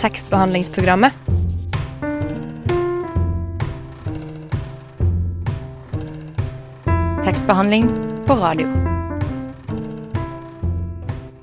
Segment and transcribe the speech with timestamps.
[0.00, 1.12] tekstbehandlingsprogrammet.
[7.24, 7.88] Tekstbehandling
[8.26, 8.68] på radio.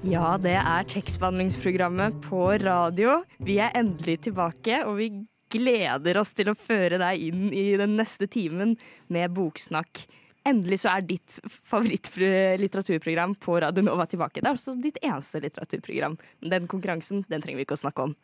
[0.08, 3.20] Ja, det er tekstbehandlingsprogrammet på radio.
[3.38, 5.12] Vi er endelig tilbake, og vi
[5.54, 8.74] gleder oss til å føre deg inn i den neste timen
[9.14, 10.02] med Boksnakk.
[10.48, 11.38] Endelig så er ditt
[11.70, 14.42] favorittlitteraturprogram på Radio Nova tilbake.
[14.42, 16.18] Det er også ditt eneste litteraturprogram.
[16.42, 18.18] Den konkurransen den trenger vi ikke å snakke om.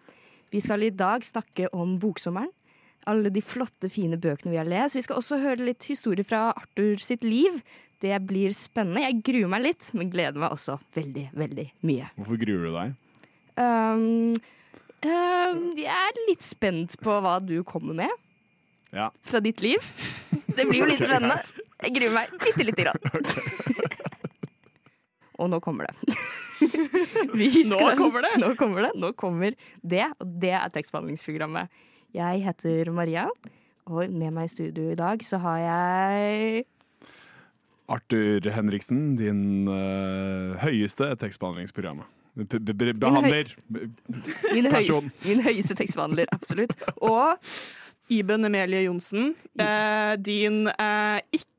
[0.53, 2.51] Vi skal i dag snakke om boksommeren.
[3.09, 4.95] Alle de flotte, fine bøkene vi har lest.
[4.95, 7.57] Vi skal også høre litt historie fra Arthur sitt liv.
[8.03, 9.01] Det blir spennende.
[9.03, 12.07] Jeg gruer meg litt, men gleder meg også veldig, veldig mye.
[12.19, 12.93] Hvorfor gruer du deg?
[13.59, 14.05] Um,
[15.07, 18.13] um, jeg er litt spent på hva du kommer med
[18.93, 19.09] Ja.
[19.25, 19.83] fra ditt liv.
[20.53, 21.41] Det blir jo litt spennende.
[21.83, 22.99] Jeg gruer meg bitte lite grann.
[25.41, 26.17] Og nå kommer det.
[27.37, 28.35] Vi Nå kommer det?
[28.41, 28.91] Nå kommer det.
[28.99, 31.71] Nå kommer det, og det er tekstbehandlingsprogrammet.
[32.13, 33.27] Jeg heter Maria,
[33.89, 36.65] og med meg i studio i dag så har jeg
[37.91, 42.05] Arthur Henriksen, din uh, høyeste tekstbehandlingsprogrammet.
[42.33, 43.49] Be be be behandler.
[43.69, 45.09] min Person.
[45.09, 46.73] høyeste, min høyeste tekstbehandler, absolutt.
[47.01, 47.37] Og
[48.09, 49.35] Iben Emelie Johnsen.
[49.59, 51.52] Eh, din eh, ikke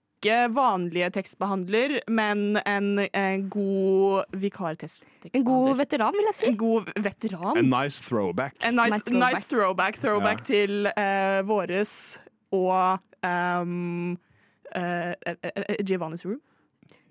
[0.54, 5.30] vanlige tekstbehandler, men en, en god vikartekstbehandler.
[5.34, 6.46] en god veteran, vil jeg si.
[6.46, 7.56] En god veteran.
[7.56, 8.54] A nice throwback.
[8.62, 9.34] En nice, Nice throwback.
[9.34, 10.00] nice throwback.
[10.00, 10.44] Throwback Ja.
[10.44, 11.94] til uh, våres
[12.52, 14.12] og um,
[14.74, 15.14] eh,
[15.82, 16.40] Giovanni's Room.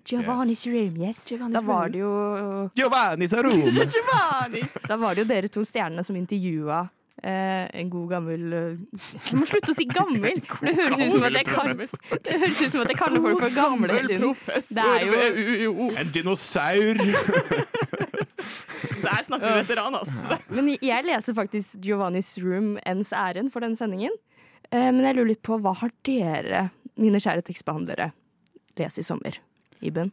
[0.04, 0.74] Giovanni's Yes.
[0.74, 1.24] Room, yes.
[1.30, 3.62] Giovanni's Da var det jo Giovanni's Room!
[3.96, 4.60] Giovanni!
[4.88, 6.82] Da var det jo dere to stjernene som intervjua
[7.30, 8.98] en god gammel eh,
[9.30, 10.40] Jeg må slutte å si gammel!
[10.50, 11.78] For det høres ut som at jeg kan
[12.26, 14.26] Det høres ut som at jeg kaller folk for gamle hele tiden.
[14.26, 15.88] professor Det er jo- ved UiO.
[16.02, 17.00] En dinosaur!
[19.04, 20.18] Der snakker vi veteran, ass.
[20.52, 24.12] Men jeg leser faktisk Giovanni's Room ens ærend for denne sendingen.
[24.70, 26.66] Eh, men jeg lurer litt på hva har dere,
[27.00, 28.10] mine kjære tekstbehandlere,
[28.80, 29.40] lest i sommer?
[29.84, 30.12] Iben?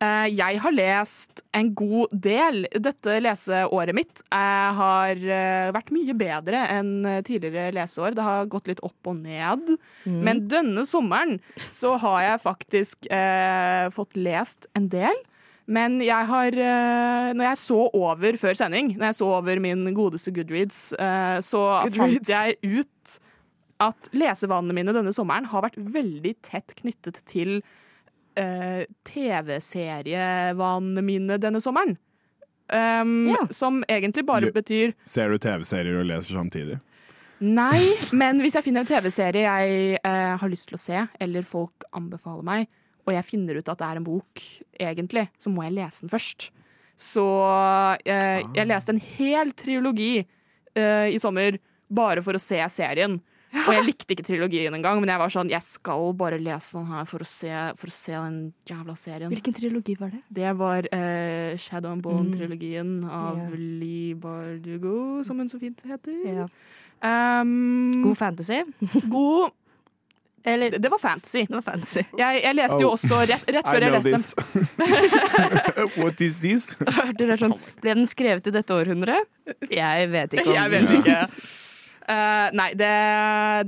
[0.00, 2.62] Eh, Jeg har lest en god del.
[2.72, 6.92] Dette leseåret mitt Jeg har eh, vært mye bedre enn
[7.26, 8.14] tidligere leseår.
[8.16, 9.74] Det har gått litt opp og ned.
[10.08, 10.20] Mm.
[10.24, 11.36] Men denne sommeren
[11.68, 15.18] så har jeg faktisk eh, fått lest en del.
[15.70, 19.84] Men jeg har eh, Når jeg så over før sending, når jeg så over min
[19.94, 22.00] godeste Goodreads, eh, så Goodreads.
[22.00, 23.20] fant jeg ut
[23.80, 27.60] at lesevanene mine denne sommeren har vært veldig tett knyttet til
[28.40, 31.96] eh, TV-serievanene mine denne sommeren.
[32.70, 33.46] Um, Ja.
[33.50, 36.76] Som egentlig bare du, betyr Ser du TV-serier og leser samtidig?
[37.40, 41.46] Nei, men hvis jeg finner en TV-serie jeg eh, har lyst til å se, eller
[41.48, 42.68] folk anbefaler meg,
[43.08, 44.42] og jeg finner ut at det er en bok,
[44.78, 46.50] egentlig, så må jeg lese den først.
[47.00, 47.24] Så
[48.04, 51.56] eh, jeg leste en hel triologi eh, i sommer
[51.88, 53.16] bare for å se serien.
[53.66, 56.86] Og jeg likte ikke trilogien engang, men jeg var sånn, jeg skal bare lese den
[56.92, 57.50] her for å se,
[57.80, 58.36] for å se den
[58.70, 59.30] jævla serien.
[59.32, 60.20] Hvilken trilogi var det?
[60.38, 63.56] Det var uh, Shadow and Bone-trilogien av yeah.
[63.82, 66.14] Lee Bardugo, som hun så fint heter.
[66.22, 66.46] Yeah.
[67.02, 68.60] Um, God fantasy?
[69.08, 69.50] god
[70.44, 71.42] Eller det, det var fantasy.
[71.48, 72.02] det var fantasy.
[72.16, 72.94] Jeg, jeg leste jo Oh.
[72.96, 74.34] også rett, rett før jeg leste this.
[76.00, 76.68] What is this?
[76.80, 79.26] Hørte dere sånn Ble den skrevet i dette århundret?
[79.68, 80.46] Jeg vet ikke.
[80.48, 81.18] om- Jeg vet ikke.
[82.10, 82.94] Eh, nei, det,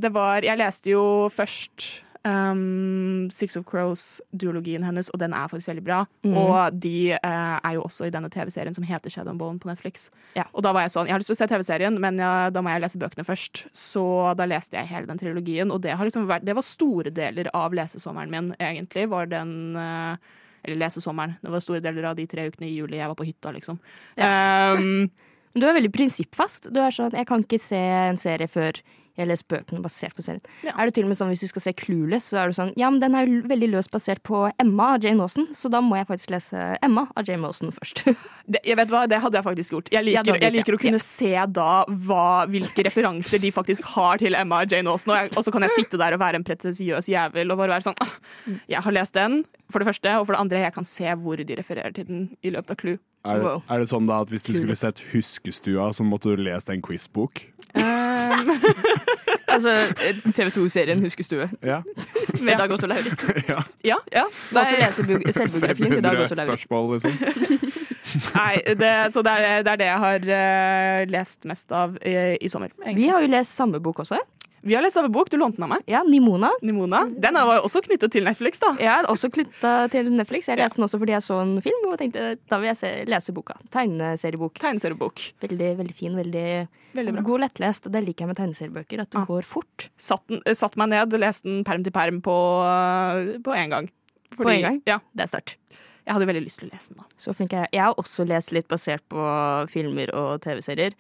[0.03, 5.73] det var Jeg leste jo først um, Six of Crows-duologien hennes, og den er faktisk
[5.73, 6.01] veldig bra.
[6.27, 6.37] Mm.
[6.39, 10.09] Og de uh, er jo også i denne TV-serien som heter Shadow Bone på Netflix.
[10.37, 10.47] Ja.
[10.53, 12.63] Og da var jeg sånn Jeg har lyst til å se TV-serien, men jeg, da
[12.63, 13.67] må jeg lese bøkene først.
[13.77, 14.05] Så
[14.39, 17.51] da leste jeg hele den trilogien, og det, har liksom vært, det var store deler
[17.57, 19.09] av lesesommeren min, egentlig.
[19.13, 20.15] Var den uh,
[20.63, 21.37] Eller lesesommeren.
[21.43, 23.81] Det var store deler av de tre ukene i juli jeg var på hytta, liksom.
[24.17, 25.11] Um,
[25.53, 26.73] Men Du er veldig prinsippfast.
[26.73, 28.81] Du er sånn, Jeg kan ikke se en serie før
[29.13, 30.41] jeg leser bøkene basert på serien.
[30.65, 30.73] Ja.
[30.81, 32.71] Er det til og med sånn Hvis du skal se Clueless, så er du sånn
[32.81, 35.83] Ja, men den er jo veldig løst basert på Emma av Jane Austen, så da
[35.85, 38.07] må jeg faktisk lese Emma av Jane Austen først.
[38.53, 39.91] Det, jeg vet hva, det hadde jeg faktisk gjort.
[39.93, 41.05] Jeg Ja, liker, hadde jeg liker å kunne ja.
[41.05, 45.13] se da hva, hvilke referanser de faktisk har til Emma og Jane Austen.
[45.15, 47.87] Og, og så kan jeg sitte der og være en pretensiøs jævel og bare være
[47.87, 48.17] sånn «Ah,
[48.73, 51.39] Jeg har lest den, for det første, og for det andre, jeg kan se hvor
[51.39, 52.99] de refererer til den i løpet av Clue.
[53.25, 53.61] Er, Wow.
[53.71, 56.83] er det sånn da at hvis du skulle sett Huskestua, så måtte du lest en
[56.83, 57.45] quizbok?
[57.79, 58.51] Um,
[59.55, 59.71] altså
[60.35, 61.79] TV 2-serien Huskestue Ja.
[62.45, 63.23] med Dag Otto Lauritz.
[63.53, 63.63] ja.
[63.87, 64.25] ja, ja.
[64.27, 65.07] Er Nei, lese
[65.39, 66.67] selvbiografien til Dag Otto Lauritz.
[66.67, 67.13] spørsmål, liksom.
[68.35, 72.17] nei det, så det er, det er det jeg har eh, lest mest av i,
[72.43, 72.75] i sommer.
[72.99, 74.19] Vi har jo lest samme bok også.
[74.63, 75.29] Vi har lest samme bok.
[75.31, 75.83] Du lånte den av meg.
[75.91, 76.53] Ja, Nimona.
[76.63, 77.01] Nimona.
[77.19, 78.71] Den var jo også knyttet til Netflix, da.
[78.79, 80.47] Er også knytta til Netflix.
[80.47, 82.91] Jeg leste den også fordi jeg så en film og tenkte da vil jeg se,
[83.11, 83.57] lese boka.
[83.75, 84.61] Tegneseriebok.
[84.63, 85.25] Tegneseriebok.
[85.43, 86.15] Veldig, veldig fin.
[86.17, 86.45] Veldig,
[86.95, 87.25] Veldig bra.
[87.31, 87.87] god lettlest.
[87.91, 89.27] Og det liker jeg med tegneseriebøker, at det Ah.
[89.27, 89.89] går fort.
[89.99, 93.71] Satt, den, eh, satt meg ned, leste den perm til perm på, eh, på en
[93.71, 93.91] gang.
[94.37, 94.83] På en gang?
[94.87, 95.01] Ja.
[95.15, 95.57] Det er sterkt.
[96.07, 97.05] Jeg hadde veldig lyst til å lese den, da.
[97.19, 97.69] Så flink er jeg.
[97.75, 99.19] Jeg har også lest litt basert på
[99.71, 100.95] filmer og TV-serier.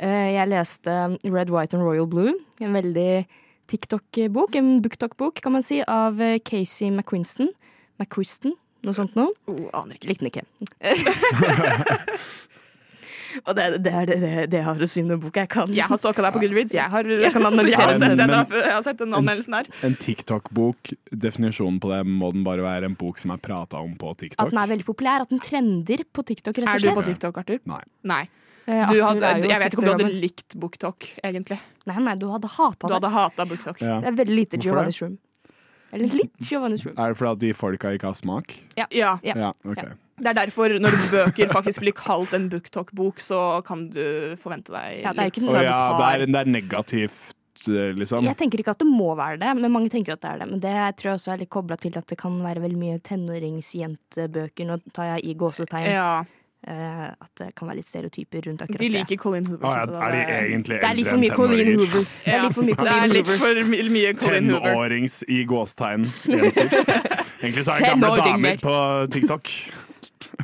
[0.00, 0.92] Eh, Jeg leste
[1.24, 3.26] Red, White and Royal Blue, en veldig
[3.70, 7.48] TikTok-bok, en booktok-bok, kan man si, av eh, Casey McQuiston.
[7.98, 8.52] McQuiston,
[8.84, 9.32] noe sånt noe.
[9.50, 10.08] Oh, aner ikke.
[10.12, 10.42] Likte den ikke.
[13.46, 15.42] og det, det er det, det, det jeg har å si om den boka.
[15.44, 16.72] Jeg kan Jeg har stalka deg på Goodreads.
[16.76, 19.66] Jeg har, Jeg kan analysere ja, men, Men- jeg har sett den anmeldelsen der.
[19.88, 20.92] En TikTok-bok,
[21.26, 24.40] definisjonen på det, må den bare være en bok som er prata om på TikTok?
[24.46, 27.42] At den er veldig populær, at den trender på TikTok, rett Er du på TikTok,
[27.42, 27.60] Arthur?
[27.68, 27.82] Nei.
[28.08, 28.24] Nei.
[28.66, 31.58] Eh, Du hadde, jo jeg vet ikke om du hadde likt BookTok, egentlig.
[31.86, 33.78] Nei, nei, du hadde hata Du hadde hata BookTok.
[33.84, 34.00] Ja.
[34.02, 34.64] Det er veldig lite det?
[34.66, 35.18] Giovanni's Room.
[35.94, 36.96] Eller litt Giovanni's Room.
[36.98, 38.56] Er det fordi at de folka ikke har smak?
[38.76, 38.88] Ja.
[38.90, 39.12] Ja.
[39.22, 39.94] Ja, okay.
[40.18, 44.02] Det er derfor når bøker faktisk blir kalt en BookTok-bok, så kan du
[44.42, 47.34] forvente deg Ja, det er ikke Å ja, det er, det er negativt,
[47.68, 48.24] eh, liksom?
[48.24, 50.48] Jeg tenker ikke at det må være det, men mange tenker at det er det.
[50.54, 52.98] Men det tror jeg også er litt kobla til at det kan være veldig mye
[53.04, 54.66] tenåringsjentebøker.
[54.72, 55.90] Nå tar jeg i gåsetegn.
[55.92, 56.24] Ja,
[56.66, 58.86] at det kan være litt stereotyper rundt akkurat det.
[58.86, 58.98] De det.
[59.00, 59.66] liker Colin Hoover.
[59.66, 61.78] Ah, ja, er de egentlig Det er litt eldre for enn mye tenåringer?
[61.78, 62.04] Hoover.
[62.26, 64.20] Det er litt for mye Hoover.
[64.20, 64.70] Colin Hoover.
[64.72, 66.06] Tenårings i gåstegn.
[67.42, 68.76] Egentlig så er det gamle damer på
[69.14, 69.50] TikTok.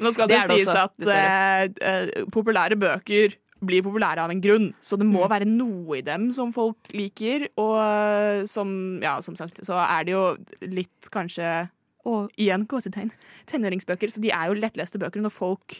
[0.02, 4.40] Nå skal Det det, sies også, at eh, eh, populære bøker blir populære av en
[4.42, 5.30] grunn, så det må Mm.
[5.30, 7.44] være noe i dem som folk liker.
[7.56, 10.36] Og eh, som, ja, som sagt, så er det jo
[10.66, 11.68] litt kanskje
[12.04, 13.12] Og igjen gåsetegn
[13.46, 14.10] tenåringsbøker.
[14.10, 15.20] Så de er jo lettleste bøker.
[15.22, 15.76] Når folk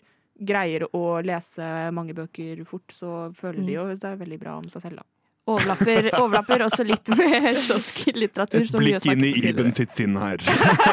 [0.46, 3.74] greier å lese mange bøker fort, så føler de Mm.
[3.78, 5.04] jo det er veldig bra om seg selv, da.
[5.46, 8.62] overlapper, overlapper også litt med kiosklitteratur.
[8.62, 10.42] Et blikk inn i Iben sitt sinn her.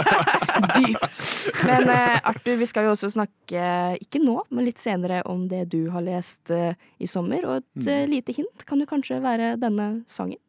[0.75, 1.21] Dypt.
[1.65, 3.63] Men eh, Arthur, vi skal jo også snakke,
[4.01, 7.45] ikke nå, men litt senere om det du har lest eh, i sommer.
[7.45, 8.09] Og et mm.
[8.11, 10.39] lite hint kan jo kanskje være denne sangen.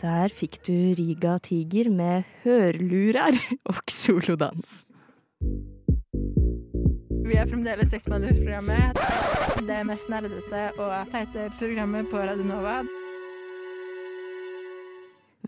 [0.00, 3.38] Der fikk du Riga Tiger med hørlurer
[3.70, 4.82] og solodans.
[7.26, 8.98] Vi er fremdeles Seksmannersprogrammet.
[9.66, 12.74] Det mest nerdete og teite programmet på Radio Nova.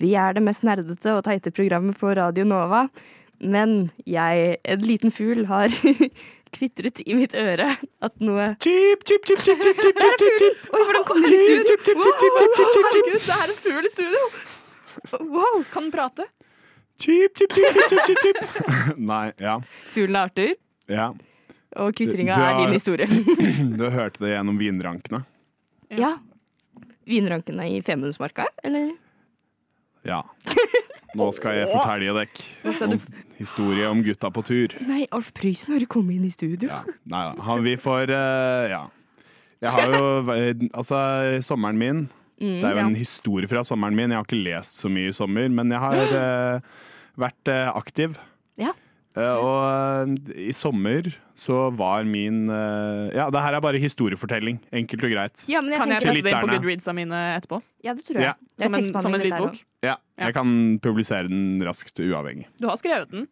[0.03, 2.89] Vi er det mest nerdete og teite programmet på Radio Nova.
[3.39, 5.71] Men jeg, en liten fugl, har
[6.57, 7.69] kvitret i mitt øre
[8.03, 10.67] at noe Chip, chip, chip, chip, chip, chip, chip, chip, chip.
[10.75, 11.79] Oi, hvordan kom den i studio?
[11.79, 14.27] Herregud, det er en fugl i studio!
[15.31, 15.63] Wow!
[15.71, 16.27] Kan den prate?
[16.99, 18.99] Chip, chip, chip, chip, chip, chip, chip.
[18.99, 19.61] Nei, ja.
[19.95, 20.55] Fuglen er Arthur,
[20.91, 21.13] ja.
[21.77, 23.07] Og kvitringa er din historie.
[23.81, 25.25] Du hørte det gjennom vinrankene?
[25.93, 26.15] Ja.
[27.09, 28.91] Vinrankene i Femundsmarka, eller?
[30.07, 30.23] Ja.
[31.19, 33.01] Nå skal jeg fortelle dere en
[33.39, 34.75] historie om gutta på tur.
[34.87, 36.69] Nei, Alf Prøysen har kommet inn i studio.
[36.69, 36.83] Ja.
[37.09, 37.43] Nei da.
[37.49, 38.83] Han- Vi får uh, Ja.
[39.61, 40.09] Jeg har jo
[40.79, 44.13] Altså, sommeren min Mm, Det er jo en historie fra sommeren min.
[44.13, 46.61] Jeg har ikke lest så mye i sommer, men jeg har uh,
[47.25, 48.15] vært uh, aktiv.
[48.55, 48.71] Ja.
[49.17, 51.09] Eh, og eh, i sommer
[51.39, 54.61] så var min eh, Ja, det her er bare historiefortelling.
[54.75, 55.47] Enkelt og greit.
[55.51, 56.53] Ja, men jeg Kan jeg tenker det inn på.
[56.57, 57.63] Goodreadsa mine etterpå?
[57.87, 58.29] Ja, det tror jeg.
[58.31, 58.35] Ja.
[58.59, 59.63] Det Som en, som en lydbok?
[59.87, 60.53] Ja, jeg kan
[60.83, 62.49] publisere den raskt uavhengig.
[62.61, 63.29] Du har skrevet den.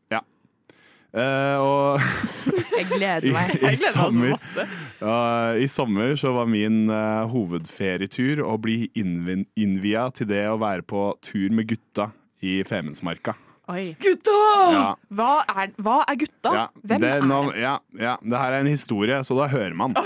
[1.17, 2.03] Eh, og
[2.79, 3.55] Jeg gleder meg.
[3.57, 4.67] i, Jeg gleder meg så sommer, masse.
[5.01, 5.17] ja,
[5.57, 11.09] I sommer så var min uh, hovedferietur å bli innvia til det å være på
[11.25, 12.11] tur med gutta
[12.45, 13.37] i Femundsmarka.
[13.67, 13.97] Oi.
[13.99, 14.35] Gutta!
[14.73, 14.83] Ja.
[15.19, 16.53] Hva, er, hva er gutta?
[16.55, 19.75] Ja, Hvem det, er nå, ja, ja, det her er en historie, så da hører
[19.75, 19.97] man.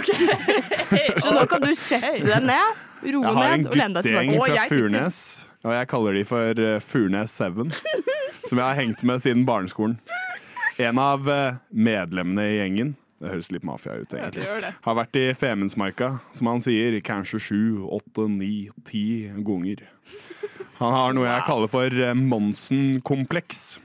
[1.22, 2.78] Så nå kan du sette deg ned,
[3.12, 4.32] roe en ned og lene deg tilbake.
[4.32, 5.20] Jeg har fra guttegjeng fra Furnes,
[5.60, 7.70] og jeg kaller de for eh, Furnes Seven.
[8.48, 9.98] Som jeg har hengt med siden barneskolen.
[10.80, 14.60] En av eh, medlemmene i gjengen Det høres litt mafia ut, Ja, det egentlig.
[14.64, 14.72] det.
[14.88, 17.62] Har vært i Femundsmarka, som han sier, kanskje sju,
[17.92, 19.04] åtte, ni, ti
[19.44, 19.84] ganger.
[20.80, 23.78] Han har noe jeg kaller for eh, Monsen-kompleks.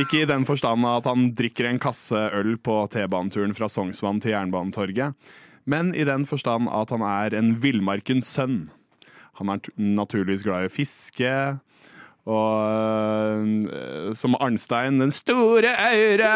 [0.00, 4.32] Ikke i den forstand at han drikker en kasse øl på T-baneturen fra Sognsvann til
[4.32, 5.12] Jernbanetorget,
[5.68, 8.70] men i den forstand at han er en villmarkens sønn.
[9.36, 11.34] Han er naturligvis glad i å fiske,
[12.30, 16.32] og øh, som Arnstein Den store øyre!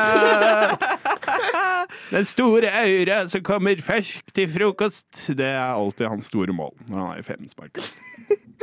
[2.14, 5.08] Den store øyre som kommer fersk til frokost.
[5.36, 7.28] Det er alltid hans store mål når han er i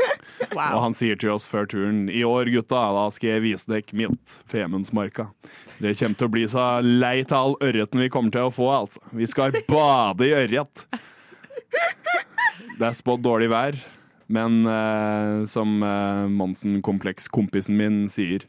[0.51, 0.75] Femundsmarka.
[0.75, 3.97] Og han sier til oss før turen I år, gutta, da skal jeg vise dere
[3.97, 5.29] mitt Femundsmarka.
[5.79, 8.67] Dere kommer til å bli så lei av all ørreten vi kommer til å få,
[8.81, 9.01] altså.
[9.15, 10.85] Vi skal bade i ørret.
[12.79, 13.77] Det er spådd dårlig vær,
[14.31, 18.47] Men eh, som eh, Monsen-kompleks-kompisen min sier,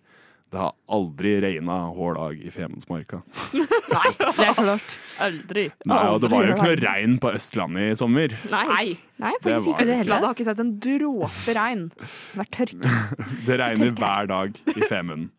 [0.53, 3.23] det har aldri regna hver dag i Femundsmarka.
[3.57, 4.97] Nei, det er klart.
[5.25, 5.65] Aldri.
[5.89, 8.35] Nei, og det var jo ikke noe regn på Østlandet i sommer.
[8.53, 8.67] Nei,
[9.23, 9.33] Nei.
[9.41, 11.87] Det faktisk var- ikke Østlandet har ikke sett en dråpe regn.
[12.37, 12.93] Vært tørke.
[13.49, 15.31] Det regner hver dag i Femunden.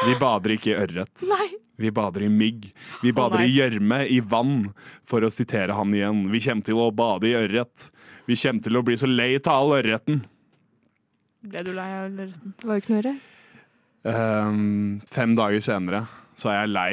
[0.00, 1.26] Vi bader ikke i ørret.
[1.30, 1.48] Nei.
[1.80, 2.66] Vi bader i mygg.
[3.04, 4.72] Vi bader oh, i gjørme, i vann,
[5.08, 6.26] for å sitere han igjen.
[6.34, 7.88] Vi kommer til å bade i ørret.
[8.26, 10.24] Vi kommer til å bli så lei av all ørreten.
[11.46, 12.58] Ble du lei av ørreten?
[12.58, 13.06] Det var jo ikke noe å
[14.08, 16.06] Ehm, fem dager senere
[16.38, 16.92] så er jeg lei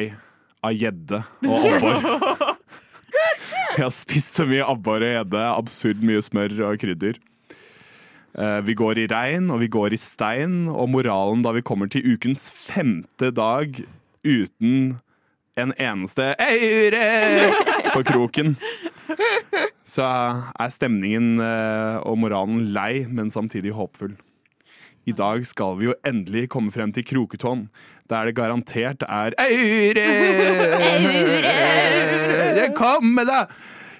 [0.65, 2.55] av gjedde og abbor.
[3.77, 7.19] Jeg har spist så mye abbor og gjedde, absurd mye smør og krydder.
[8.37, 11.89] Uh, vi går i regn og vi går i stein, og moralen da vi kommer
[11.89, 13.79] til ukens femte dag
[14.27, 14.97] uten
[15.57, 17.49] en eneste eure
[17.95, 18.57] på kroken,
[19.87, 20.05] så
[20.53, 24.13] er stemningen uh, og moralen lei, men samtidig håpfull.
[25.07, 27.67] I dag skal vi jo endelig komme frem til Kroketån,
[28.11, 30.07] der det garantert er Eure!
[32.57, 33.45] Det kommer, da!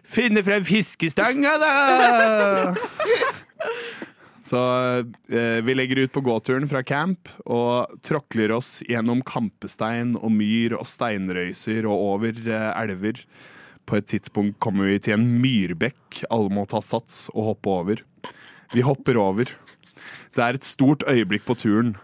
[0.08, 2.76] Finne frem fiskestanga, da!
[4.48, 4.60] Så
[5.32, 10.78] eh, vi legger ut på gåturen fra camp og tråkler oss gjennom kampestein og myr
[10.78, 13.24] og steinrøyser og over eh, elver.
[13.88, 18.04] På et tidspunkt kommer vi til en myrbekk alle må ta sats og hoppe over.
[18.76, 19.52] Vi hopper over.
[20.38, 21.96] Det er et stort øyeblikk på turen.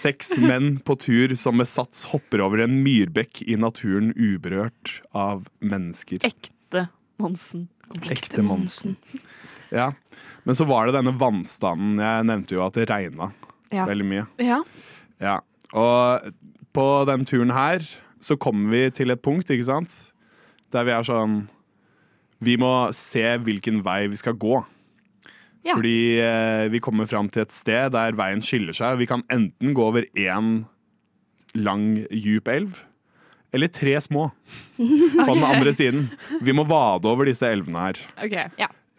[0.00, 5.44] Seks menn på tur som med sats hopper over en myrbekk i naturen uberørt av
[5.62, 6.18] mennesker.
[6.26, 6.88] Ekte
[7.22, 7.68] Monsen.
[8.10, 8.96] Ekte Monsen.
[9.70, 9.92] Ja.
[10.44, 12.00] Men så var det denne vannstanden.
[12.02, 13.30] Jeg nevnte jo at det regna
[13.70, 13.84] Ja.
[13.86, 14.26] veldig mye.
[14.42, 14.62] Ja.
[15.20, 15.38] Ja.
[15.72, 16.32] Og
[16.74, 17.78] på den turen her
[18.20, 20.12] så kommer vi til et punkt, ikke sant,
[20.72, 21.48] der vi er sånn
[22.40, 24.64] Vi må se hvilken vei vi skal gå.
[25.66, 25.74] Ja.
[25.74, 29.00] Fordi eh, vi kommer fram til et sted der veien skiller seg.
[29.00, 30.52] Vi kan enten gå over én
[31.58, 32.82] lang, djup elv,
[33.56, 34.28] eller tre små
[34.78, 36.06] på den andre siden.
[36.44, 38.02] Vi må vade over disse elvene her.
[38.24, 38.36] OK.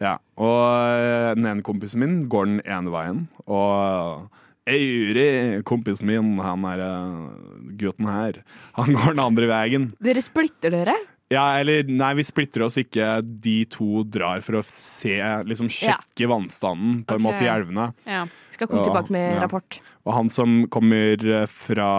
[0.00, 0.60] Ja, og
[0.96, 4.30] eh, den ene kompisen min går den ene veien, og
[4.70, 8.40] Euri, kompisen min, han er eh, gutten her,
[8.78, 9.88] han går den andre veien.
[10.00, 10.96] Dere splitter dere?
[11.30, 13.20] Ja, eller nei, vi splitter oss ikke.
[13.22, 15.14] De to drar for å se,
[15.46, 17.92] liksom sjekke vannstanden på en måte i elvene.
[18.08, 18.24] Ja.
[18.50, 19.44] Skal komme og, tilbake med ja.
[19.44, 19.78] rapport.
[20.08, 21.92] Og han som kommer eh, fra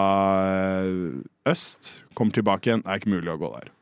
[0.84, 2.84] eh, øst, kommer tilbake igjen.
[2.84, 3.72] Det er ikke mulig å gå der.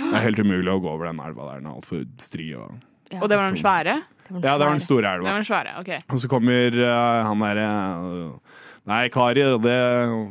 [0.00, 1.60] Det er helt umulig å gå over den elva der.
[1.60, 2.48] Den er altfor stri.
[2.56, 2.80] Og...
[3.20, 4.00] Og det var den svære?
[4.40, 5.36] Ja, det var den store elva.
[5.36, 6.00] den svære, okay.
[6.08, 7.66] Og så kommer uh, han derre
[8.88, 9.76] Nei, karer, det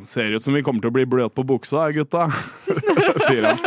[0.10, 2.28] ser ut som vi kommer til å bli bløt på buksa, gutta.
[3.26, 3.62] Sier han.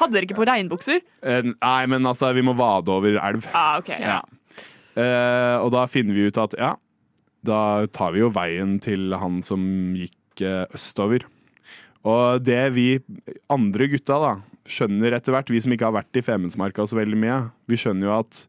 [0.00, 1.02] Hadde dere ikke på regnbukser?
[1.20, 3.48] Eh, nei, men altså, vi må vade over elv.
[3.52, 3.90] Ah, ok.
[4.00, 4.20] Ja.
[4.96, 6.74] Eh, og da finner vi ut at ja,
[7.46, 7.60] da
[7.92, 9.62] tar vi jo veien til han som
[9.98, 11.26] gikk eh, østover.
[12.08, 12.88] Og det vi
[13.52, 14.34] andre gutta da
[14.70, 17.38] skjønner etter hvert, vi som ikke har vært i Femundsmarka så veldig mye,
[17.68, 18.44] vi skjønner jo at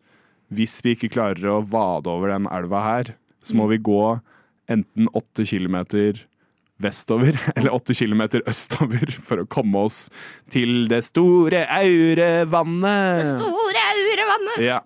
[0.55, 4.03] hvis vi ikke klarer å vade over den elva her, så må vi gå
[4.71, 6.19] enten åtte kilometer
[6.81, 10.03] vestover eller åtte kilometer østover for å komme oss
[10.51, 13.25] til det store Aurevannet.
[13.35, 14.61] Store Aurevannet!
[14.65, 14.81] Ja.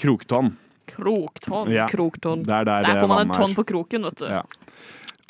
[0.00, 0.54] Kroktonn.
[0.90, 1.72] Kroktonn.
[1.72, 1.88] Ja.
[1.90, 2.44] Kroktonn.
[2.46, 4.28] Det er der, Der får man en tonn på kroken, vet du.
[4.30, 4.44] Ja.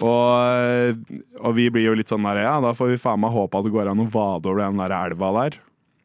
[0.02, 1.04] Og,
[1.38, 3.66] og vi blir jo litt sånn der, ja, da får vi faen meg håpe at
[3.66, 5.58] det går an å vade over den der elva der.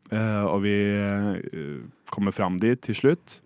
[0.10, 1.82] Uh, og vi uh,
[2.14, 3.40] kommer fram dit til slutt.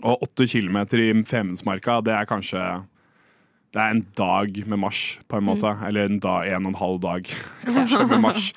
[0.00, 2.62] Og åtte kilometer i Femundsmarka, det er kanskje
[3.70, 5.70] Det er en dag med marsj, på en måte.
[5.86, 7.28] Eller en, dag, en og en halv dag,
[7.66, 8.48] kanskje, med marsj.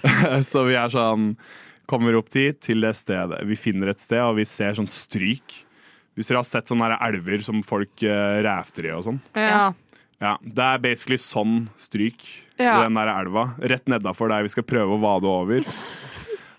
[0.50, 1.32] Så vi er sånn
[1.90, 3.40] Kommer opp dit, til det stedet.
[3.50, 5.56] Vi finner et sted, og vi ser sånn stryk.
[6.14, 9.18] Hvis dere har sett sånne elver som folk uh, ræfter i og sånn.
[9.34, 9.72] Ja.
[10.20, 12.22] Ja, Det er basically sånn stryk
[12.60, 12.76] Ja.
[12.76, 13.56] i den der elva.
[13.58, 15.66] Rett nedafor der vi skal prøve å vade over.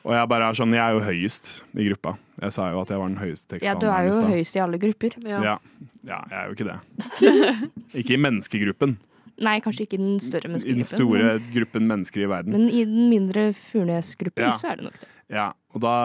[0.01, 2.15] Og jeg bare er sånn, jeg er jo høyest i gruppa.
[2.41, 4.79] Jeg sa jo at jeg var den høyeste Ja, du er jo høyest i alle
[4.81, 5.15] grupper.
[5.21, 5.41] Ja.
[5.45, 5.55] Ja.
[6.07, 6.77] ja, jeg er jo ikke det.
[8.01, 8.95] ikke i menneskegruppen.
[9.41, 10.73] Nei, kanskje ikke i den større menneskegruppen.
[10.73, 12.55] I den store store gruppen mennesker i verden.
[12.55, 14.55] Men, men i den mindre Furnes-gruppen Ja.
[14.57, 15.09] så er det nok det.
[15.31, 15.95] Ja, Og da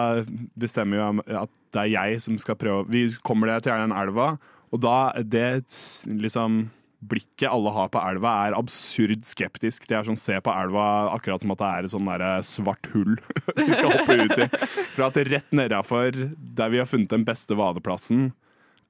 [0.54, 4.36] bestemmer jeg at det er jeg som skal prøve Vi kommer det til den elva,
[4.72, 5.66] og da det
[6.06, 6.66] liksom
[7.06, 9.84] Blikket alle har på elva, er absurd skeptisk.
[9.90, 12.10] De er sånn, ser på elva akkurat som at det er et sånn
[12.46, 13.14] svart hull
[13.58, 14.48] vi skal hoppe ut i.
[14.96, 16.18] For at rett nedafor,
[16.58, 18.30] der vi har funnet den beste vadeplassen,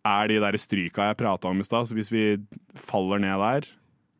[0.06, 1.88] er de der stryka jeg prata om i stad.
[1.90, 2.24] Så hvis vi
[2.78, 3.66] faller ned der,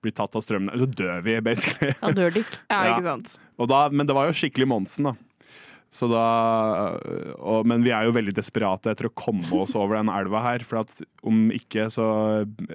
[0.04, 1.94] blir tatt av strømmen, så dør vi, basically.
[2.02, 2.96] Da dør de ja, Ja.
[2.96, 3.36] ikke sant.
[3.56, 5.14] Og da, men det var jo skikkelig Monsen, da.
[5.92, 6.22] Så da,
[7.38, 10.64] og, men vi er jo veldig desperate etter å komme oss over den elva her.
[10.66, 10.92] For at
[11.24, 12.06] om ikke så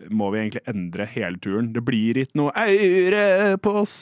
[0.09, 1.69] må vi egentlig endre hele turen.
[1.75, 3.95] Det blir ikke noe eure på oss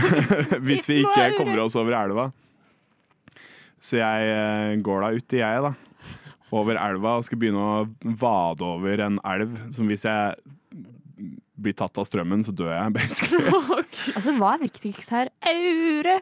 [0.66, 2.28] hvis vi ikke kommer oss over elva.
[3.82, 5.74] Så jeg eh, går da uti, jeg, da.
[6.54, 10.54] Over elva og skal begynne å vade over en elv som hvis jeg
[11.56, 13.42] blir tatt av strømmen, så dør jeg, basically.
[14.16, 15.30] Altså, hva er viktigst her?
[15.50, 16.20] Aure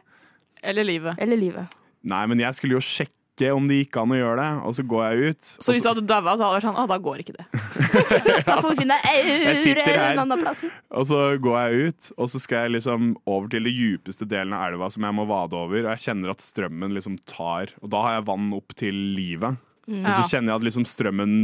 [0.65, 1.19] Eller livet.
[1.21, 1.73] eller livet?
[2.05, 4.83] Nei, men jeg skulle jo sjekke om det gikk an å gjøre det, og så
[4.87, 5.47] går jeg ut.
[5.59, 7.45] Så hvis du hadde daua, så hadde det vært sånn Å, da går ikke det.
[8.47, 10.63] Da får vi finne aure en annen plass.
[10.95, 14.55] Og så går jeg ut, og så skal jeg liksom over til det djupeste delen
[14.55, 17.91] av elva som jeg må vade over, og jeg kjenner at strømmen liksom tar Og
[17.91, 19.59] da har jeg vann opp til livet.
[19.91, 21.35] Og så kjenner jeg at liksom strømmen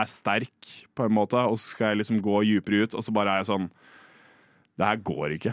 [0.00, 3.12] er sterk, på en måte, og så skal jeg liksom gå dypere ut, og så
[3.14, 3.66] bare er jeg sånn
[4.80, 5.52] Det her går ikke,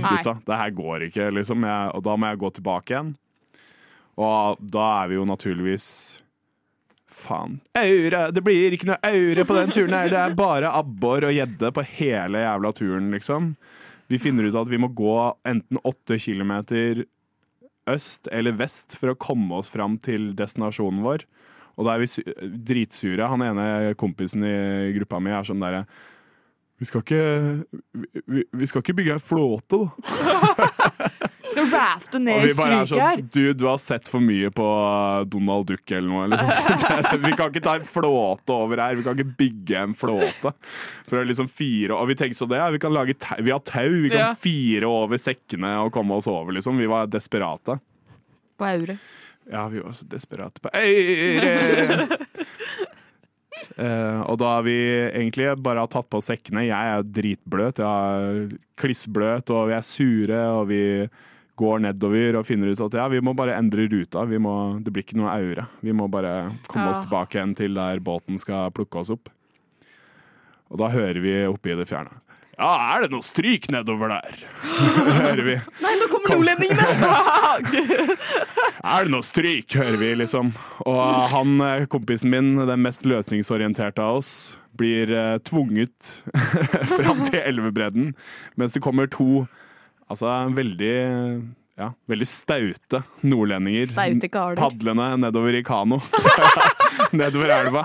[0.16, 0.32] gutta.
[0.48, 1.62] Det her går ikke, liksom.
[1.68, 3.12] Jeg, og da må jeg gå tilbake igjen.
[4.20, 5.88] Og da er vi jo naturligvis
[7.24, 7.58] Faen.
[7.78, 8.26] Aure!
[8.34, 10.10] Det blir ikke noe aure på den turen her.
[10.12, 13.54] Det er bare abbor og gjedde på hele jævla turen, liksom.
[14.12, 15.14] Vi finner ut at vi må gå
[15.48, 17.04] enten åtte kilometer
[17.88, 21.24] øst eller vest for å komme oss fram til destinasjonen vår.
[21.78, 22.34] Og da er vi
[22.66, 23.30] dritsure.
[23.30, 25.86] Han ene kompisen i gruppa mi er sånn derre
[26.74, 26.86] vi
[28.26, 31.08] vi, vi skal ikke bygge en flåte, da.
[31.54, 33.20] Skal rafte ned i stryket her.
[33.22, 36.40] sånn Du, du har sett for mye på uh, Donald Duck eller noe.
[36.98, 38.98] Eller vi kan ikke ta en flåte over her.
[38.98, 40.54] Vi kan ikke bygge en flåte.
[41.08, 43.38] For å liksom fire Og vi tenkte så det, ja, vi kan lage tau.
[43.40, 43.88] Vi har tau.
[44.04, 44.30] Vi kan Ja.
[44.38, 46.78] fire over sekkene og komme oss over, liksom.
[46.80, 47.78] Vi var desperate.
[48.58, 48.98] På aure.
[49.50, 52.18] Ja, vi var så desperate på Øyre!
[53.76, 54.76] Uh, og da har vi
[55.10, 56.64] egentlig bare har tatt på oss sekkene.
[56.68, 60.80] Jeg er jo dritbløt, jeg er klissbløt, og vi er sure, og vi
[61.58, 64.24] går nedover og finner ut at ja, vi må bare endre ruta.
[64.26, 65.68] Vi må, det blir ikke noe aure.
[65.84, 66.34] Vi må bare
[66.66, 69.30] komme oss tilbake igjen til der båten skal plukke oss opp.
[70.72, 72.20] Og da hører vi oppe i det fjerne.
[72.54, 74.36] Ja, er det noe stryk nedover der?
[75.24, 75.56] hører vi.
[75.82, 76.84] Nei, nå kommer nordlendingene!
[78.84, 80.50] Er det noe stryk, hører vi liksom.
[80.84, 80.98] Og
[81.32, 84.30] han, eh, kompisen min, den mest løsningsorienterte av oss,
[84.76, 86.18] blir eh, tvunget
[86.92, 88.12] fram til elvebredden,
[88.60, 89.46] mens det kommer to
[90.10, 90.94] altså veldig
[91.74, 95.98] ja, veldig staute nordlendinger Staute padlende nedover i kano.
[97.18, 97.82] nedover elva.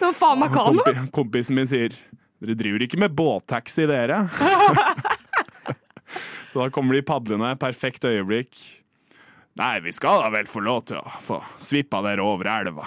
[0.00, 0.82] Hva faen meg kano?
[0.82, 1.94] Kompi, kompisen min sier
[2.42, 4.24] Dere driver ikke med båttaxi, dere?
[6.52, 8.52] Så da kommer de padlende, perfekt øyeblikk.
[9.58, 12.86] Nei, vi skal da vel få lov til å få svippa dere over elva.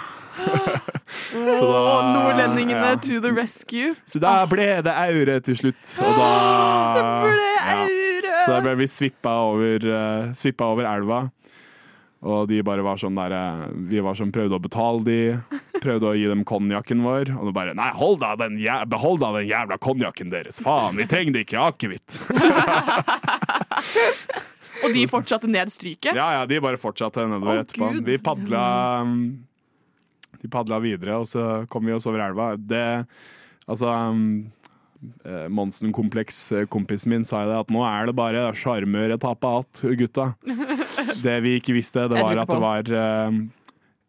[1.08, 2.98] Så da- nordlendingene ja.
[3.00, 3.94] to the rescue.
[4.04, 6.28] Så da ble det aure til slutt, og da
[6.96, 7.78] Det ble ja.
[8.44, 11.26] Så da ble vi svippa over, uh, svippa over elva.
[12.26, 13.60] Og de bare var sånn der eh,
[13.92, 15.18] Vi var sånn, prøvde å betale de,
[15.78, 17.30] prøvde å gi dem konjakken vår.
[17.36, 20.58] Og de bare Nei, hold da den, jæ- behold da den jævla konjakken deres!
[20.64, 22.18] Faen, vi trenger ikke akevitt!
[24.78, 26.14] Og de fortsatte ned stryket.
[26.14, 27.88] Ja, ja, de bare fortsatte nedover oh, etterpå.
[27.96, 28.04] Gud.
[28.06, 28.62] Vi padla
[30.38, 32.52] De padla videre, og så kom vi oss over elva.
[32.58, 32.86] Det
[33.68, 34.48] Altså um,
[35.48, 40.32] Monsen-kompleks-kompisen min sa det at nå er det bare sjarmøretappe igjen, gutta.
[41.26, 42.90] Det vi ikke visste, det var at det var
[43.28, 43.38] um,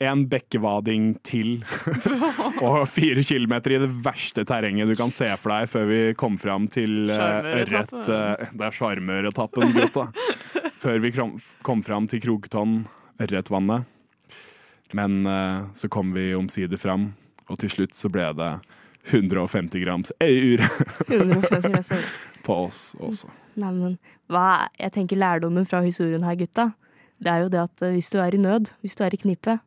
[0.01, 1.63] en bekkevading til
[2.65, 6.37] og fire kilometer i det verste terrenget du kan se for deg før vi kom
[6.41, 7.93] fram til ørret.
[8.05, 10.09] det er sjarmøretappen, gutta.
[10.79, 12.85] Før vi kom, fram til Krogtonn,
[13.19, 13.83] ørretvannet.
[14.95, 15.17] Men
[15.75, 17.09] så kom vi omsider fram,
[17.51, 18.53] og til slutt så ble det
[19.05, 20.63] 150 grams eur
[21.07, 22.09] 150 grader.
[22.43, 23.29] på oss også.
[23.59, 23.97] Nei, men
[24.31, 26.71] hva jeg tenker lærdommen fra historien her, gutta.
[27.19, 29.19] Det er jo det at eh, hvis du er i nød, hvis du er i
[29.19, 29.57] knipe,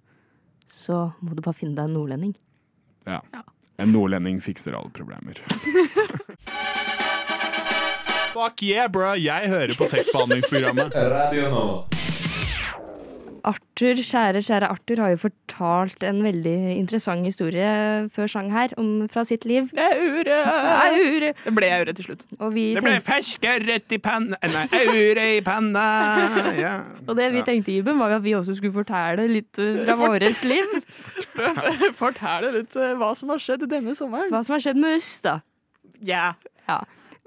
[0.82, 2.36] så må du bare finne deg en nordlending.
[3.06, 3.20] Ja.
[3.82, 5.34] En nordlending fikser alle problemer.
[8.32, 9.12] Fuck yeah, bro!
[9.20, 10.94] Jeg hører på tekstbehandlingsprogrammet.
[11.16, 12.01] Radio Nova.
[13.44, 17.66] Arthur, kjære, kjære Arthur har jo fortalt en veldig interessant historie
[18.14, 19.66] før sang her, om, fra sitt liv.
[19.74, 21.32] Det er ure!
[21.42, 22.22] Det ble aure til slutt.
[22.38, 25.86] Og, vi Det ble tenkte, rødt i panna Nei, aure i panna.
[26.58, 26.74] Ja.
[27.08, 30.44] og det vi tenkte, Iben, var at vi også skulle fortelle litt eh, fra våres
[30.46, 30.78] liv.
[32.02, 34.30] fortelle litt eh, hva som har skjedd denne sommeren.
[34.30, 35.40] Hva som har skjedd med oss, da.
[36.02, 36.32] Ja,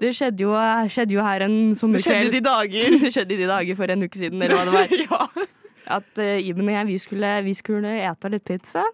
[0.00, 0.56] Det skjedde jo,
[0.92, 2.96] skjedde jo her en Det skjedde i de dager.
[3.04, 4.98] Det skjedde i de dager for en uke siden, eller hva det var.
[5.04, 5.46] ja.
[5.86, 8.84] At uh, Iben og jeg, vi skulle, vi skulle ete litt pizza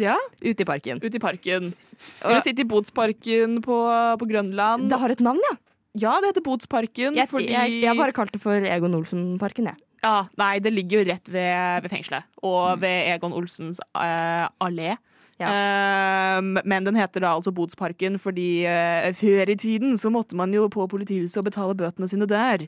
[0.00, 0.98] ja, ute i parken.
[0.98, 1.70] ute i parken.
[2.16, 3.76] Skulle sitte i Botsparken på,
[4.18, 4.88] på Grønland.
[4.90, 5.54] Det har et navn, ja.
[5.94, 9.78] Ja, det heter Botsparken Jeg, fordi jeg, jeg bare kalt det for Egon Olsen-parken, jeg.
[10.04, 12.26] Ja, nei, det ligger jo rett ved, ved fengselet.
[12.44, 14.96] Og ved Egon Olsens uh, allé.
[15.34, 20.54] Um, men den heter da altså Bodsparken fordi uh, før i tiden så måtte man
[20.54, 22.66] jo på politihuset og betale bøtene sine der.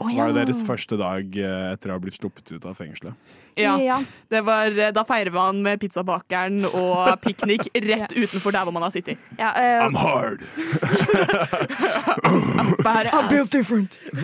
[0.00, 3.14] Var det deres første dag eh, etter å ha blitt sluppet ut av fengselet?
[3.60, 3.98] Ja, Ja.
[4.32, 8.82] det var, eh, Da feirer man med pizzabakeren og piknik rett utenfor der hvor man
[8.86, 9.18] har sittet.
[9.38, 10.40] Ja, uh, I'm hard!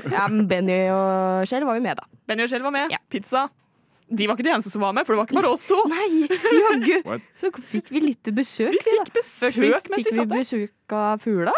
[0.12, 2.08] ja, men Benny og Kjell var jo med, da.
[2.28, 2.92] Benny og Kjell var med.
[2.94, 3.00] Ja.
[3.12, 3.46] Pizza.
[4.08, 5.76] De var ikke de eneste som var med, for det var ikke bare oss to.
[5.90, 7.20] Nei, jaggu!
[7.40, 9.60] Så fikk vi litt besøk, Vi vi, fikk besøk da.
[9.60, 10.38] vi- mens vi fikk satt der.
[10.40, 11.52] besøk av fugla.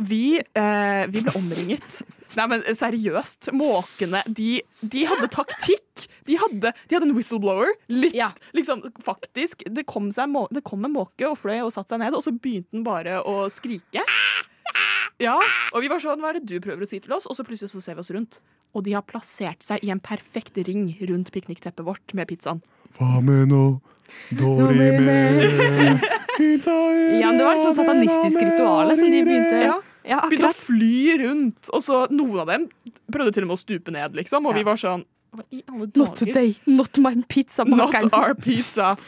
[0.00, 2.00] Vi, eh, vi ble omringet.
[2.38, 3.50] Nei, men seriøst.
[3.58, 6.06] Måkene, de, de hadde taktikk.
[6.28, 7.72] De hadde, de hadde en whistleblower.
[7.92, 8.30] Litt, Ja.
[8.56, 9.64] liksom, faktisk.
[9.68, 12.32] Det kom, seg, det kom en måke og fløy og satte seg ned, og så
[12.32, 14.04] begynte den bare å skrike.
[15.20, 15.34] Ja,
[15.74, 17.26] og vi var sånn, hva er det du prøver å si til oss?
[17.28, 18.38] Og så plutselig så ser vi oss rundt.
[18.72, 22.62] Og de har plassert seg i en perfekt ring rundt piknikteppet vårt med pizzaen.
[22.96, 23.64] Hva med nå?
[24.34, 26.00] dårlig med
[26.40, 29.76] Ja, men det var et sånt satanistisk rituale som de begynte Ja,
[30.08, 32.68] Ja, Begynte å fly rundt, og så noen av dem
[33.12, 34.46] prøvde til og med å stupe ned, liksom.
[34.48, 35.04] Og vi var sånn
[35.54, 38.96] i alle Not today, not my pizza Not our pizza.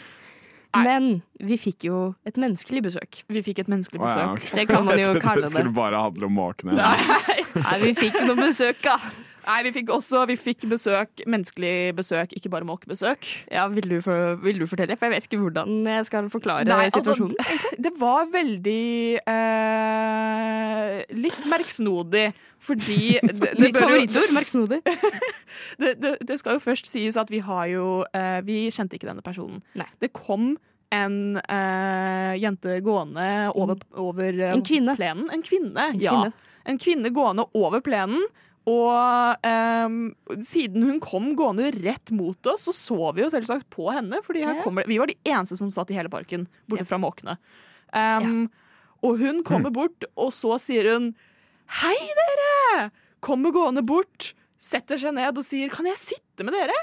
[0.72, 0.84] Nei.
[0.86, 1.08] Men
[1.44, 3.18] vi fikk jo et menneskelig besøk.
[3.28, 4.54] Vi fikk et menneskelig Å, ja, besøk.
[4.56, 6.76] Det kan man jo kalle Det skulle bare handle om måkene.
[6.78, 7.42] Nei.
[7.58, 8.96] Nei, vi fikk noe besøk, da.
[9.42, 13.26] Nei, vi fikk også vi fikk besøk, menneskelig besøk, ikke bare måkebesøk.
[13.50, 14.96] Ja, vil du, for, vil du fortelle?
[14.98, 17.36] For jeg vet ikke hvordan jeg skal forklare Nei, altså, situasjonen.
[17.82, 18.86] Det var veldig
[19.34, 22.26] eh, Litt merksnodig,
[22.62, 24.82] fordi det, Mitt favorittord, merksnodig.
[25.82, 29.10] det, det, det skal jo først sies at vi har jo eh, Vi kjente ikke
[29.10, 29.62] denne personen.
[29.78, 29.88] Nei.
[30.02, 30.54] Det kom
[30.92, 33.26] en eh, jente gående
[33.56, 35.28] over, over eh, En plenen.
[35.32, 36.16] En kvinne, En ja.
[36.68, 38.20] En kvinne gående over plenen.
[38.70, 39.96] Og ehm,
[40.46, 44.20] siden hun kom gående rett mot oss, så så vi jo selvsagt på henne.
[44.22, 46.90] Fordi her kommer, vi var de eneste som satt i hele parken, borte Ja.
[46.92, 47.38] fra måkene.
[47.92, 48.50] Ehm,
[49.02, 51.14] Og hun kommer bort, og så sier hun
[51.82, 52.90] Hei, dere!
[53.20, 56.76] Kommer gående bort, setter seg ned og sier Kan jeg sitte med dere?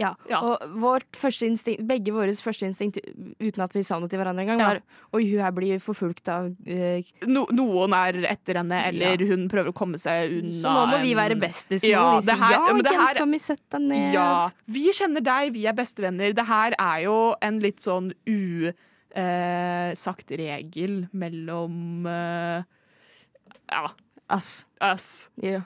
[0.00, 0.14] Ja.
[0.30, 0.40] Ja.
[0.40, 0.62] Og
[1.46, 2.96] instinkt, begge våre første instinkt,
[3.38, 4.68] uten at vi sa noe til hverandre engang, Ja.
[4.70, 4.80] var
[5.12, 9.68] Oi, hun her blir forfulgt av eh, No, noen er etter henne, eller hun prøver
[9.70, 10.56] å komme seg unna.
[10.62, 11.84] Så nå må vi være bestis.
[11.84, 12.18] Ja.
[12.20, 14.14] Vi sier, her- ja, men det her- mi, sett deg ned.
[14.14, 14.50] Ja.
[14.66, 16.32] Vi kjenner deg, vi er bestevenner.
[16.34, 18.12] Det her er jo en litt sånn
[19.14, 22.62] usagt regel mellom eh,
[23.70, 23.88] ja,
[24.30, 24.64] Us.
[24.80, 25.28] Us.
[25.42, 25.60] Ja.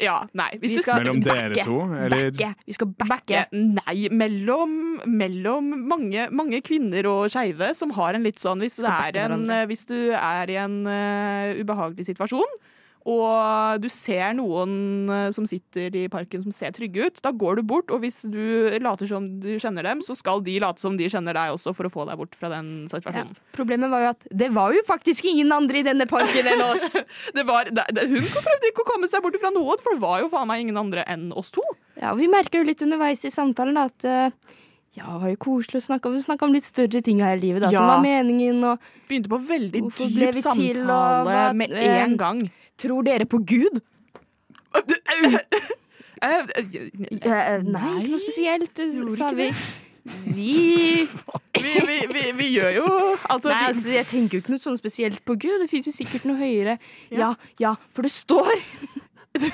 [0.00, 0.50] Ja, nei.
[0.60, 1.64] Hvis Vi skal- Mellom dere backe.
[1.64, 2.30] to, eller?
[2.30, 2.54] Backe.
[2.66, 3.08] Vi skal backe.
[3.08, 3.46] Backe.
[3.52, 9.16] Nei, mellom, mellom mange, mange kvinner og skeive som har en litt sånn Hvis, det
[9.16, 12.46] er en, hvis du er i en uh, ubehagelig situasjon,
[13.08, 14.72] og du ser noen
[15.08, 18.18] eh, som sitter i parken som ser trygge ut, da går du bort, og hvis
[18.28, 18.36] du
[18.84, 21.88] later som du kjenner dem, så skal de late som de kjenner deg også, for
[21.88, 22.92] å få deg bort fra den Ja.
[22.98, 23.32] situasjonen.
[23.56, 26.98] Problemet var jo at det var jo faktisk ingen andre i denne parken enn oss.
[27.38, 30.02] Det var, det, det, hun prøvde ikke å komme seg bort fra noen, for det
[30.04, 31.64] var jo faen meg ingen andre enn oss to.
[31.98, 34.30] Ja, og Vi merka jo litt underveis i samtalen at eh,
[34.96, 37.40] ja, det var jo koselig å snakke om, snakke om litt større ting her i
[37.40, 37.60] livet.
[37.62, 37.78] da, Ja.
[37.80, 42.16] Som var meningen, og Begynte på veldig dyp samtale til, og hva- med eh, en
[42.16, 42.50] gang.
[42.76, 43.80] tror dere på Gud?
[44.74, 45.38] Eh,
[46.22, 46.46] eh,
[47.22, 49.52] Eh, nei, ikke noe spesielt, eh, sa vi.
[50.24, 51.06] Vi
[51.62, 52.84] vi, vi, vi, vi gjør jo
[53.28, 55.60] altså, Nei, altså, jeg tenker jo ikke noe sånn spesielt på Gud.
[55.60, 56.78] Det fins jo sikkert noe høyere.
[57.10, 57.18] Ja.
[57.18, 58.48] Ja, ja, for det står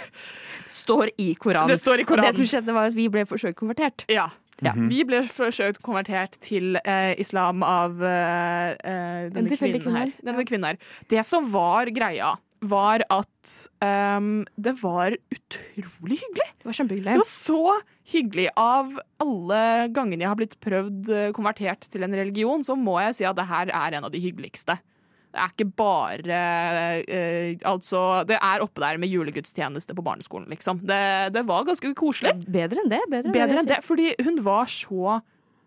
[0.75, 1.69] Står i Koranen.
[1.69, 4.07] Det står i Og det som skjedde, var at vi ble forsøkt konvertert.
[4.11, 4.29] Ja.
[4.63, 4.75] Ja.
[4.77, 10.15] Vi ble forsøkt konvertert til eh, islam av eh, eh, denne kvinnen her.
[10.23, 10.83] Denne kvinnen her.
[11.11, 16.49] Det som var greia, var at um, det var utrolig hyggelig.
[16.61, 17.13] Det var kjempehyggelig.
[17.13, 17.77] Det var så
[18.15, 18.49] hyggelig.
[18.61, 19.61] Av alle
[19.95, 23.39] gangene jeg har blitt prøvd eh, konvertert til en religion, så må jeg si at
[23.39, 24.79] det her er en av de hyggeligste.
[25.35, 26.41] Det er ikke bare
[27.11, 30.79] eh, Altså, det er oppe der med julegudstjeneste på barneskolen, liksom.
[30.87, 31.01] Det,
[31.35, 32.37] det var ganske koselig.
[32.47, 33.01] Bedre enn det.
[33.11, 35.17] Bedre, Bedre enn det, fordi hun var så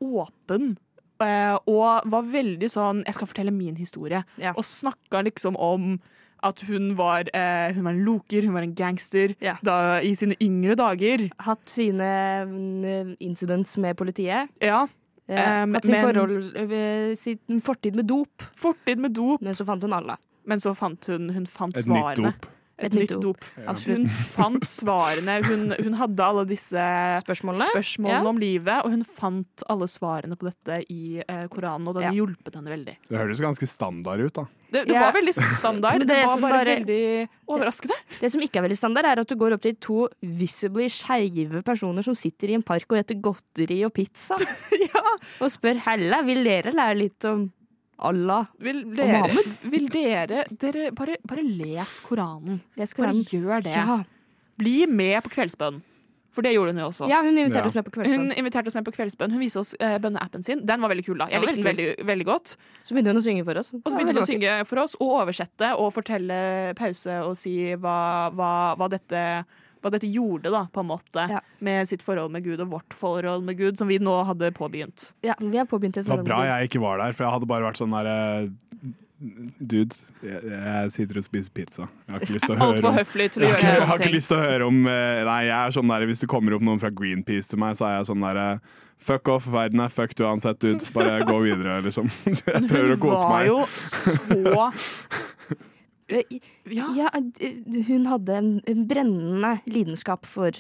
[0.03, 0.77] åpen.
[1.19, 4.23] eh, og var veldig sånn Jeg skal fortelle min historie.
[4.37, 4.53] Ja.
[4.55, 5.97] Og snakka liksom om
[6.45, 9.55] at hun var, eh, hun var en loker, hun var en gangster Ja.
[9.65, 11.23] da, i sine yngre dager.
[11.41, 14.47] Hatt sine mm, incidents med politiet.
[14.61, 14.83] Ja,
[15.29, 18.43] Eh, Um, hatt sin men- forhold, eh, sin fortid med dop.
[18.55, 20.15] Fortid med dop, Men så fant hun Allah.
[20.45, 22.45] men så fant hun, hun fant Et nytt dop.
[22.77, 23.45] Et, Et nytt nytt dop.
[23.57, 23.73] Ja.
[23.73, 25.39] Hun fant svarene.
[25.47, 26.77] Hun, hun hadde alle disse
[27.23, 27.65] Spørsmålene?
[27.71, 28.29] spørsmålene Ja.
[28.29, 32.13] om livet, og hun fant alle svarene på dette i eh, Koranen, og det hadde
[32.13, 32.21] Ja.
[32.21, 32.95] hjulpet henne veldig.
[33.09, 34.45] Det høres ganske standard ut, da.
[34.69, 35.07] Det, det Ja.
[35.09, 35.99] var veldig standard.
[36.05, 37.97] Det, det var bare, bare- veldig overraskende.
[38.19, 41.63] Det som ikke er veldig standard, er at du går opp til to visibly skeive
[41.65, 44.35] personer som sitter i en park og heter godteri og pizza,
[45.41, 47.47] og spør hella, vil dere lære litt om
[47.99, 48.45] Allah?
[48.61, 49.57] Vil dere, Mohammed?
[49.73, 52.59] vil dere, dere bare, bare les Koranen.
[52.77, 53.73] Les Bare gjør det.
[53.75, 54.03] Ja.
[54.57, 55.81] Bli med på kveldsbønn.
[56.37, 57.07] For det gjorde hun jo også.
[57.09, 57.69] ja, hun inviterte Ja.
[57.71, 58.37] oss med på Hun kveldsbønn.
[58.37, 59.31] inviterte oss med på kveldsbønn.
[59.33, 60.59] Hun viste oss uh, bønneappen sin.
[60.69, 61.17] Den var veldig kul.
[61.17, 62.53] da Jeg Den likte den veldig, veldig godt.
[62.85, 63.71] Så begynte hun å synge for oss.
[63.73, 67.55] Og så begynte hun å synge for oss og oversette og fortelle pause og si
[67.73, 69.23] hva, hva, hva, dette,
[69.87, 71.39] hva dette gjorde, da, på en måte, Ja.
[71.63, 75.11] med sitt forhold med Gud og vårt forhold med Gud, som vi nå hadde påbegynt.
[75.25, 77.49] Ja, vi har påbegynt et Det var bra jeg ikke var der, for jeg hadde
[77.49, 78.17] bare vært sånn derre
[79.17, 81.87] Dude, jeg, jeg sitter og spiser pizza.
[82.05, 84.13] Jeg har ikke lyst til å høre om høflig jeg har, ikke, jeg har ikke
[84.13, 86.61] lyst til å høre om eh, Nei, jeg er sånn der Hvis det kommer opp
[86.67, 88.45] noen fra Greenpeace til meg, så er jeg sånn derre
[89.07, 90.85] Fuck off, verden er fucked uansett, dude.
[90.93, 92.07] Bare gå videre, liksom.
[92.25, 93.59] Jeg prøver å Hun var jo
[94.33, 94.71] så
[95.47, 95.65] Eh,
[96.09, 97.09] Ja, Ja,
[97.41, 97.53] eh,
[97.87, 100.51] hun hadde en en brennende lidenskap for,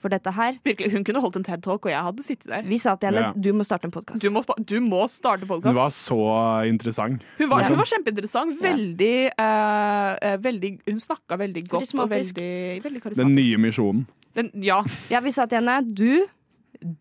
[0.00, 0.58] for dette her.
[0.64, 0.92] virkelig.
[0.92, 2.62] Hun kunne holdt en TED-talk, og jeg hadde sittet der.
[2.62, 3.32] Vi sa til henne Ja.
[3.36, 4.20] du må starte en podkast.
[4.22, 4.28] Du
[4.64, 7.22] du må starte Hun var så interessant.
[7.38, 7.68] Hun var, Ja.
[7.68, 8.58] hun var kjempeinteressant.
[8.60, 13.16] Veldig, eh, eh, veldig Hun snakka veldig godt og veldig, veldig karismatisk.
[13.16, 14.06] Den nye misjonen.
[14.34, 16.26] Den, ja, Ja, vi sa til henne du,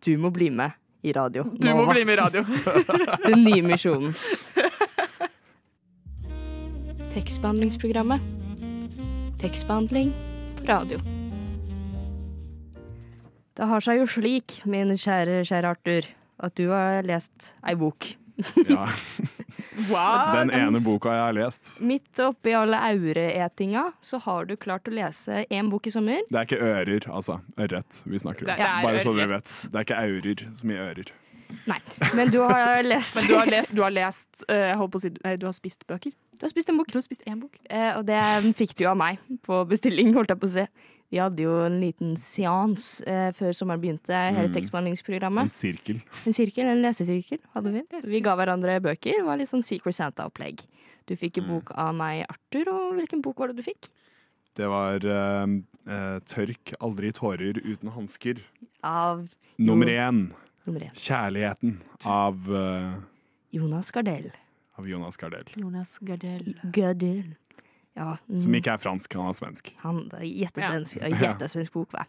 [0.06, 0.72] du må bli med
[1.04, 1.44] i radio.
[1.44, 2.44] du må bli med i radio.
[3.28, 4.14] Den nye misjonen.
[7.14, 8.22] Tekstbehandlingsprogrammet.
[9.42, 10.14] Tekstbehandling
[10.58, 11.00] på radio.
[13.54, 16.08] Det har seg jo slik, min kjære, kjære Arthur,
[16.42, 18.16] at du har lest ei bok.
[18.66, 18.88] Ja,
[19.90, 20.36] Wow.
[20.38, 21.70] den ene boka jeg har lest.
[21.82, 26.22] Midt oppi alle aureetinga så har du klart å lese én bok i sommer.
[26.30, 27.40] Det er ikke ører, altså.
[27.58, 28.52] Ørret vi snakker om.
[28.52, 29.56] Det er Bare så dere vet.
[29.70, 31.14] Det er ikke aurer så mye ører.
[31.70, 31.80] Nei,
[32.18, 35.02] men du har lest Men du har lest, du har lest uh, jeg holdt på
[35.02, 36.14] å si, du har spist bøker?
[36.44, 36.90] Du har spist en bok.
[36.92, 37.54] Du har spist én bok?
[37.72, 38.20] Eh, og det
[38.60, 40.66] fikk du av meg på bestilling, holdt jeg på å si.
[41.14, 44.54] Vi hadde jo en liten seans eh, før sommeren begynte, hele Mm.
[44.58, 45.48] tekstbehandlingsprogrammet.
[45.48, 46.02] En sirkel.
[46.26, 47.84] En sirkel, en lesesirkel hadde vi.
[48.10, 49.22] Vi ga hverandre bøker.
[49.22, 50.66] Det var litt sånn Secret Santa-opplegg.
[51.08, 51.50] Du fikk en Mm.
[51.62, 53.88] bok av meg, Arthur, og hvilken bok var det du fikk?
[54.56, 55.48] Det var eh,
[55.88, 58.42] eh, 'Tørk aldri tårer uten hansker'.
[58.84, 60.34] Av Nummer én.
[60.68, 60.92] nummer én.
[60.94, 62.96] 'Kjærligheten' av, eh,
[63.54, 64.32] Jonas Gardell.
[64.80, 65.50] Av Jonas Gardell.
[65.60, 66.54] Jonas Gardell.
[66.74, 67.36] Gardell.
[67.94, 69.74] Ja, mm, Som ikke er fransk, han er svensk.
[69.84, 71.08] han er Jettesvensk ja.
[71.12, 71.18] Ja.
[71.28, 72.08] jettesvensk bok, hva?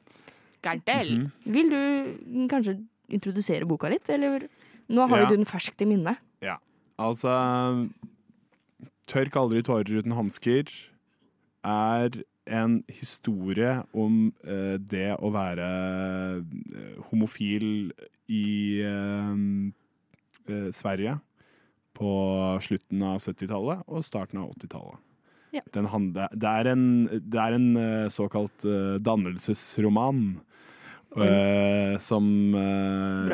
[0.65, 1.13] Gardell.
[1.19, 1.53] Mhm.
[1.53, 2.79] Vil du kanskje
[3.13, 4.49] introdusere boka litt, eller?
[4.89, 5.27] Nå har Ja.
[5.29, 6.17] du den ferskt i minne.
[6.41, 6.57] Ja.
[6.99, 7.89] Altså
[9.07, 10.71] 'Tørk aldri tårer uten hansker'
[11.65, 15.65] er en historie om uh, det å være
[16.37, 17.93] eh, homofil
[18.29, 19.33] i uh,
[20.49, 21.19] uh, Sverige
[21.95, 22.13] på
[22.65, 25.03] slutten av 70-tallet og starten av 80-tallet.
[25.55, 25.63] Ja.
[25.71, 30.27] Det er en, det er en eh, såkalt uh, dannelsesroman.
[31.15, 32.25] Uh, som
[32.59, 33.31] uh,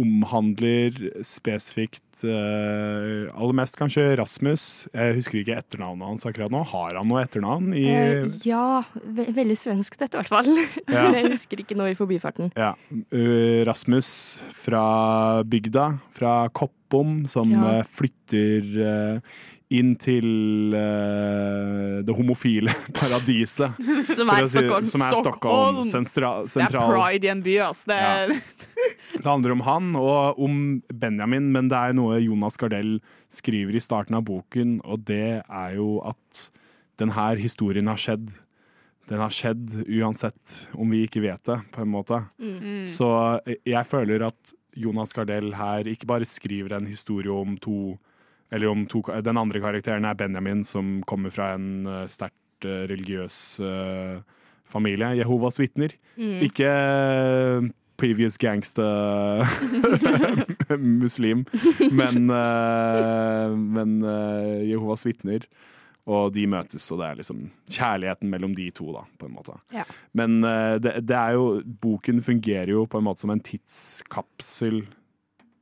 [0.00, 4.64] omhandler spesifikt eh, aller mest kanskje Rasmus.
[4.94, 6.62] Jeg husker ikke etternavnet hans akkurat nå.
[6.70, 7.72] Har han noe etternavn?
[7.78, 10.50] I, Eh, ja, ve veldig svensk dette, i hvert fall.
[10.94, 11.08] Ja.
[11.14, 12.52] Jeg husker ikke nå i forbifarten.
[12.58, 12.74] ja,
[13.14, 14.08] Uh, Rasmus
[14.54, 17.78] fra bygda, fra Koppom, som Ja.
[17.78, 19.20] eh, flytter eh,
[19.72, 23.78] inn til uh, det homofile paradiset.
[24.18, 24.88] Som er si- Stockholm.
[24.90, 25.80] Som er Stockholm.
[25.84, 25.90] Stockholm.
[25.90, 26.48] sentral.
[26.50, 27.84] Det er pride i en by, ass.
[27.88, 28.34] Det er,
[29.14, 30.56] Det handler om han og om
[30.92, 32.98] Benjamin, men det er noe Jonas Gardell
[33.32, 36.48] skriver i starten av boken, og det er jo at
[37.00, 38.28] denne historien har skjedd.
[39.08, 42.20] Den har skjedd uansett om vi ikke vet det, på en måte.
[42.40, 42.84] Mm.
[42.90, 43.08] Så
[43.46, 47.94] jeg føler at Jonas Gardell her ikke bare skriver en historie om to
[48.52, 52.84] Eller om to Den andre karakteren er Benjamin, som kommer fra en eh, sterkt eh,
[52.90, 54.18] religiøs eh,
[54.70, 55.14] familie.
[55.20, 55.94] Jehovas vitner.
[56.16, 56.38] Mm.
[56.46, 56.70] Ikke
[57.98, 59.46] previous gangster
[61.02, 61.44] muslim,
[61.94, 65.46] men, men eh, Jehovas vitner.
[66.04, 69.54] Og de møtes, og det er liksom kjærligheten mellom de to, da, på en måte.
[69.72, 69.86] Ja.
[70.12, 70.34] Men
[70.84, 74.82] det, det er jo Boken fungerer jo på en måte som en tidskapsel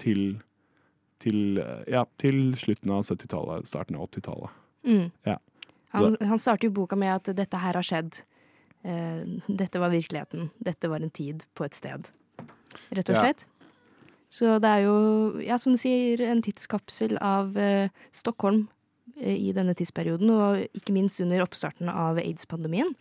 [0.03, 0.41] til
[1.23, 4.59] til, ja, til slutten av 70-tallet, starten av 80-tallet.
[4.89, 5.07] Mm.
[5.29, 5.39] Ja.
[5.95, 8.23] Han, han starter jo boka med at dette her har skjedd.
[8.83, 10.51] Eh, dette var virkeligheten.
[10.59, 12.09] Dette var en tid på et sted.
[12.91, 13.23] Rett og Ja.
[13.27, 13.47] slett.
[14.33, 18.63] Så det er jo, ja, som du sier, en tidskapsel av eh, Stockholm
[19.21, 22.95] eh, i denne tidsperioden, og ikke minst under oppstarten av aids-pandemien,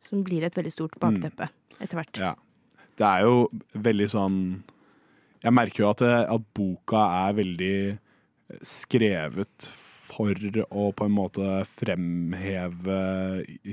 [0.00, 1.50] som blir et veldig stort bakteppe
[1.84, 2.16] etter hvert.
[2.22, 2.32] Ja.
[2.96, 4.38] Det er jo veldig sånn
[5.40, 7.76] Jeg merker jo at, at boka er veldig
[8.66, 9.70] skrevet
[10.10, 10.34] for
[10.74, 12.96] å på en måte fremheve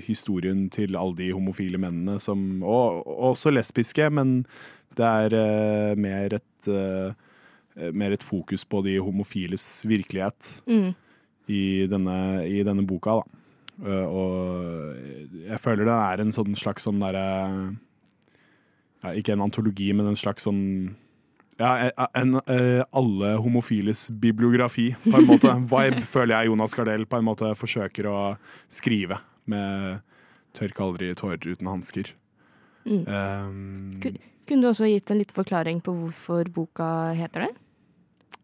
[0.06, 4.44] historien til alle de homofile mennene som Og, og også lesbiske, men
[4.98, 7.12] det er uh, mer et uh,
[7.94, 10.94] mer et fokus på de homofiles virkelighet Mm.
[11.48, 12.18] i denne,
[12.50, 13.44] i denne boka, da.
[13.78, 17.26] Uh, og jeg føler det er en sånn slags sånn derre
[19.04, 20.96] ja, Ikke en antologi, men en slags sånn
[21.58, 25.54] ja, en, en, alle homofiles bibliografi, på en måte.
[25.74, 28.20] Vibe føler jeg Jonas Gardell på en måte forsøker å
[28.70, 30.04] skrive med
[30.58, 32.14] 'Tørk aldri tårer uten hansker'.
[32.88, 33.04] Mm.
[33.06, 34.02] Um,
[34.48, 37.54] Kunne du også gitt en liten forklaring på hvorfor boka heter det?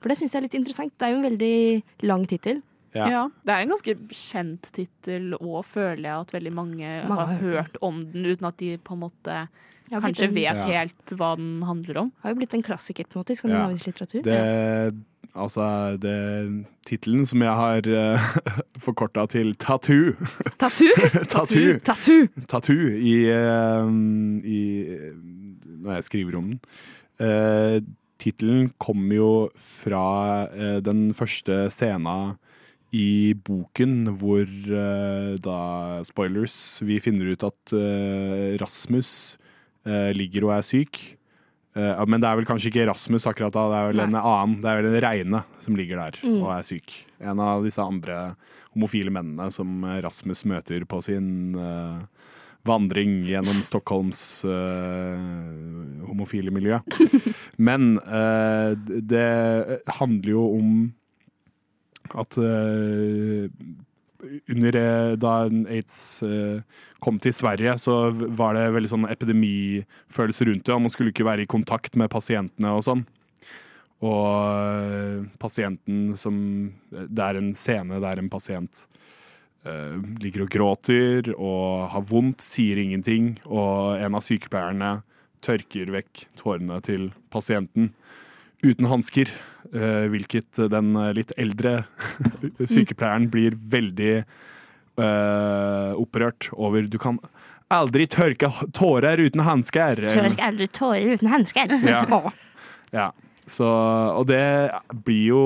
[0.03, 0.93] For det syns jeg er litt interessant.
[0.99, 1.57] Det er jo en veldig
[2.09, 2.59] lang tittel.
[2.93, 3.07] Ja.
[3.09, 3.21] Ja.
[3.41, 7.77] Det er en ganske kjent tittel, og føler jeg at veldig mange, Mange har hørt
[7.81, 9.37] om den, uten at de på en måte
[10.01, 10.65] kanskje en, vet Ja.
[10.65, 12.09] helt hva den handler om.
[12.09, 14.21] Det har jo blitt en klassiker på en måte i skandinavisk litteratur.
[14.23, 14.37] Det,
[15.35, 17.81] altså, det tittelen som jeg har
[18.17, 20.13] uh, forkorta til Tattoo.
[20.57, 20.93] Tattoo!
[21.27, 21.79] Tattoo.
[21.83, 22.27] Tattoo!
[22.47, 23.89] Tattoo i, uh,
[24.43, 24.61] i
[25.83, 26.61] Når jeg skriver om den.
[27.19, 27.81] Uh,
[28.23, 32.37] Tittelen kommer jo fra uh, den første scena
[32.93, 35.57] i boken hvor eh, da
[36.05, 39.39] Spoilers Vi finner ut at eh, Rasmus eh,
[40.15, 40.99] ligger og er syk.
[41.75, 44.59] Eh, men det er vel kanskje ikke Rasmus akkurat da, det er vel en annen.
[44.61, 46.41] Det er vel en Reine som ligger der Mm.
[46.43, 46.93] og er syk.
[47.19, 48.35] En av disse andre
[48.75, 52.01] homofile mennene som eh, Rasmus møter på sin eh,
[52.63, 55.19] vandring gjennom Stockholms uh,
[56.07, 56.77] homofile miljø.
[57.57, 60.69] Men uh, det handler jo om
[62.15, 63.49] at eh,
[64.49, 65.33] under eh, Da
[65.69, 66.61] aids eh,
[67.03, 71.27] kom til Sverige, så var det veldig sånn epidemifølelse rundt det, og man skulle ikke
[71.27, 73.03] være i kontakt med pasientene og sånn.
[74.03, 76.35] Og eh, pasienten som
[76.91, 78.85] Det er en scene der en pasient
[79.65, 84.91] uh, ligger og gråter og har vondt, sier ingenting, og en av sykepleierne
[85.43, 87.91] tørker vekk tårene til pasienten
[88.63, 89.29] uten hansker.
[89.73, 91.83] eh, hvilket den litt eldre
[92.69, 96.85] sykepleieren blir veldig eh, opprørt over.
[96.87, 97.17] Du kan
[97.73, 100.03] aldri tørke tårer uten hansker.
[100.13, 101.77] Tørk aldri tårer uten hansker.
[101.87, 102.05] Ja.
[102.93, 103.07] Ja.
[103.49, 104.69] Så, og det
[105.03, 105.39] blir jo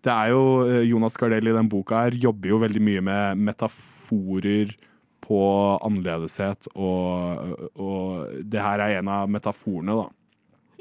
[0.00, 3.42] Det er jo eh, Jonas Gardell i den boka her jobber jo veldig mye med
[3.50, 4.72] metaforer
[5.28, 5.40] på
[5.84, 10.06] annerledeshet, og, og det her er en av metaforene, da.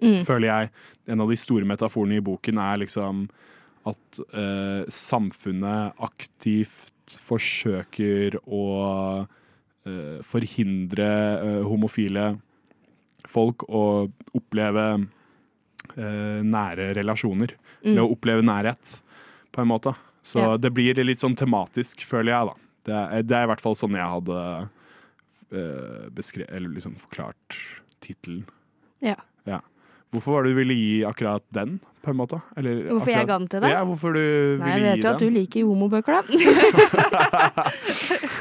[0.02, 0.24] Mm.
[0.28, 0.72] Føler jeg.
[1.08, 3.24] En av de store metaforene i boken er liksom
[3.88, 8.64] at eh, samfunnet aktivt forsøker å
[9.88, 11.08] eh, forhindre
[11.40, 12.34] eh, homofile
[13.28, 13.84] folk å
[14.38, 14.84] oppleve
[15.96, 17.56] eh, nære relasjoner.
[17.86, 18.98] Eller å oppleve nærhet,
[19.56, 19.94] på en måte.
[20.28, 20.58] Så Ja.
[20.60, 22.56] det blir litt sånn tematisk, føler jeg, da.
[22.88, 24.40] Det er, det er i hvert fall sånn jeg hadde
[25.52, 27.56] eh, beskre- eller liksom forklart
[28.04, 28.44] tittelen.
[29.02, 29.16] Ja.
[29.48, 29.62] Ja.
[30.16, 32.38] Hvorfor var det du ville gi akkurat den, på en måte?
[32.56, 33.74] Eller Hvorfor jeg ga den til deg?
[33.76, 34.22] Ja, hvorfor du
[34.62, 36.22] Nei, jeg vet jo at du liker homobøker, da.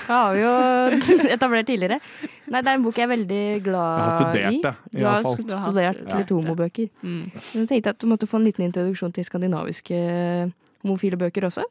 [0.07, 0.53] det har vi jo
[1.35, 1.99] etablert tidligere.
[2.47, 3.97] Nei, det er en bok jeg er veldig glad i.
[3.99, 5.43] Jeg har studert det, i Du har alle fall.
[5.43, 6.89] Du har studert litt homobøker.
[7.03, 7.25] Mm.
[7.35, 10.55] Men jeg tenkte at du måtte få en liten introduksjon til skandinaviske eh,
[10.87, 11.67] homofile bøker også.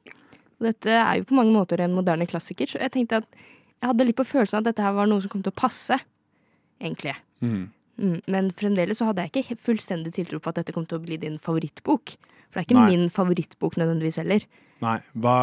[0.60, 3.92] Og dette er jo på mange måter en moderne klassiker, så jeg tenkte at jeg
[3.92, 5.98] hadde litt på følelsen at dette her var noe som kom til å passe,
[6.84, 7.16] egentlig.
[7.44, 7.66] Mhm.
[8.02, 11.04] Mm, men fremdeles så hadde jeg ikke fullstendig tiltro på at dette kom til å
[11.06, 12.16] bli din favorittbok.
[12.50, 12.90] For det er ikke Nei.
[12.92, 14.46] min favorittbok nødvendigvis heller.
[14.84, 14.98] Nei.
[15.16, 15.38] Hva,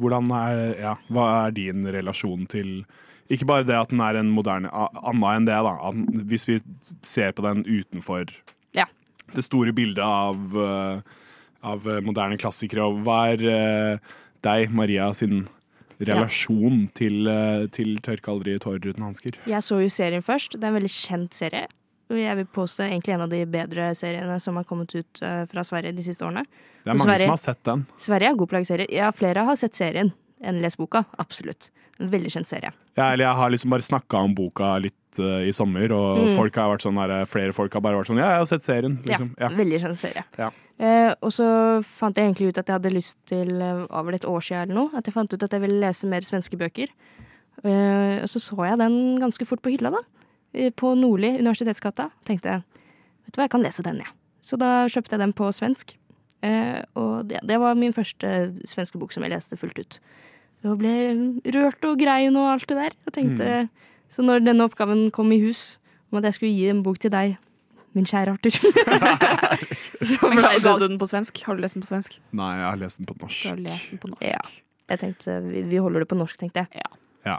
[0.00, 2.84] hvordan er, ja, hva er din relasjon til
[3.32, 5.92] Ikke bare det at den er en moderne Anna enn det, da.
[6.28, 6.58] Hvis vi
[7.00, 8.28] ser på den utenfor
[8.76, 8.84] Ja.
[9.32, 11.00] det store bildet av, eh,
[11.64, 12.84] av eh, moderne klassikere.
[12.84, 13.98] Og hva er eh,
[14.44, 15.46] deg, Maria, sin
[16.00, 19.38] relasjon til, uh, til 'Tørk aldri tårer uten hansker'?
[19.46, 20.58] Jeg så jo serien først.
[20.58, 21.66] Det er en veldig kjent serie.
[22.10, 25.62] Jeg vil påstå egentlig en av de bedre seriene som har kommet ut eh, fra
[25.64, 26.44] Sverige de siste årene.
[26.84, 27.24] Det er mange Sverige.
[27.24, 27.86] som har sett den.
[27.96, 28.90] Sverige er god på å lage serier.
[28.92, 30.12] Ja, flere har sett serien
[30.44, 31.04] enn lest boka.
[31.18, 31.70] Absolutt.
[32.00, 32.72] En veldig kjent serie.
[32.98, 36.36] Ja, eller jeg har liksom bare snakka om boka litt uh, i sommer, og Mm.
[36.36, 38.62] folk har vært sånn der, flere folk har bare vært sånn Ja, jeg har sett
[38.66, 38.98] serien.
[39.04, 39.30] Liksom.
[39.38, 39.56] Ja, Ja.
[39.56, 40.24] veldig kjent serie.
[40.38, 40.50] Ja.
[40.78, 44.40] Eh, og så fant jeg egentlig ut at jeg hadde lyst til over et år
[44.42, 46.88] siden eller noe, at jeg fant ut at jeg ville lese mer svenske bøker.
[47.64, 50.02] Eh, og så så jeg den ganske fort på hylla, da.
[50.54, 52.08] Eh, På Nordli, Universitetsgata.
[52.10, 54.12] Og tenkte vet du hva, jeg kan lese den, jeg.
[54.44, 55.94] Så da kjøpte jeg den på svensk.
[56.44, 58.30] Eh, og det, det var min første
[58.68, 60.00] svenske bok som jeg leste fullt ut.
[60.64, 60.92] Og ble
[61.54, 62.94] rørt og grein og alt det der.
[63.06, 63.68] Og tenkte,
[64.12, 65.78] Så når denne oppgaven kom i hus,
[66.12, 67.36] om at jeg skulle gi en bok til deg,
[67.94, 68.50] min kjære Arthur
[70.34, 71.38] ble ga, du den på svensk?
[71.46, 72.16] Har du lest den på svensk?
[72.34, 73.64] Nei, jeg har lest den på Du har norsk.
[73.64, 74.24] lest den på norsk.
[74.26, 74.40] Ja.
[74.90, 76.82] Jeg tenkte, vi, vi holder det på norsk, tenkte jeg.
[76.82, 76.90] Ja.
[77.24, 77.36] Ja.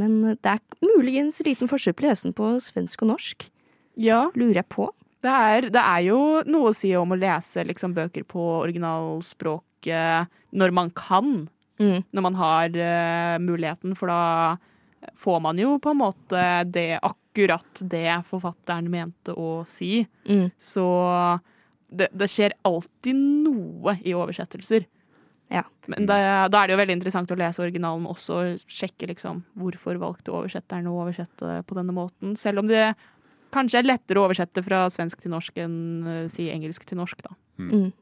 [0.00, 3.48] Men eh, det er muligens liten forskjell på lesen på svensk og norsk.
[3.96, 4.90] Ja, Lurer jeg på.
[5.24, 10.32] det er, det er jo noe å si om å lese liksom, bøker på originalspråket
[10.56, 11.46] når man kan.
[11.80, 12.04] Mm.
[12.12, 14.56] Når man har uh, muligheten, for da
[15.16, 20.06] får man jo på en måte det akkurat det forfatteren mente å si.
[20.28, 20.48] Mm.
[20.56, 20.86] Så
[21.88, 24.86] det, det skjer alltid noe i oversettelser.
[25.52, 25.62] Ja.
[25.86, 26.16] Men da,
[26.50, 30.32] da er det jo veldig interessant å lese originalen også, og sjekke liksom hvorfor valgte
[30.34, 32.34] oversetteren å oversette på denne måten.
[32.40, 32.88] Selv om det
[33.54, 35.76] kanskje er lettere å oversette fra svensk til norsk enn
[36.10, 37.36] eh, si engelsk til norsk, da.
[37.62, 37.92] Mm.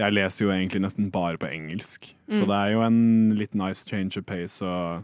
[0.00, 2.48] Jeg leser jo egentlig nesten bare på engelsk, så Mm.
[2.52, 3.00] det er jo en
[3.36, 5.02] litt nice change of pace å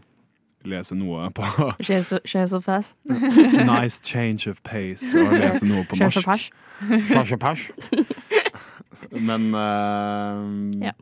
[0.67, 1.43] lese noe på
[1.81, 2.93] Change of pace?
[3.05, 6.23] Nice change of pace å lese noe på norsk.
[7.09, 7.67] Change of pass.
[9.11, 10.93] Men uh, Ja.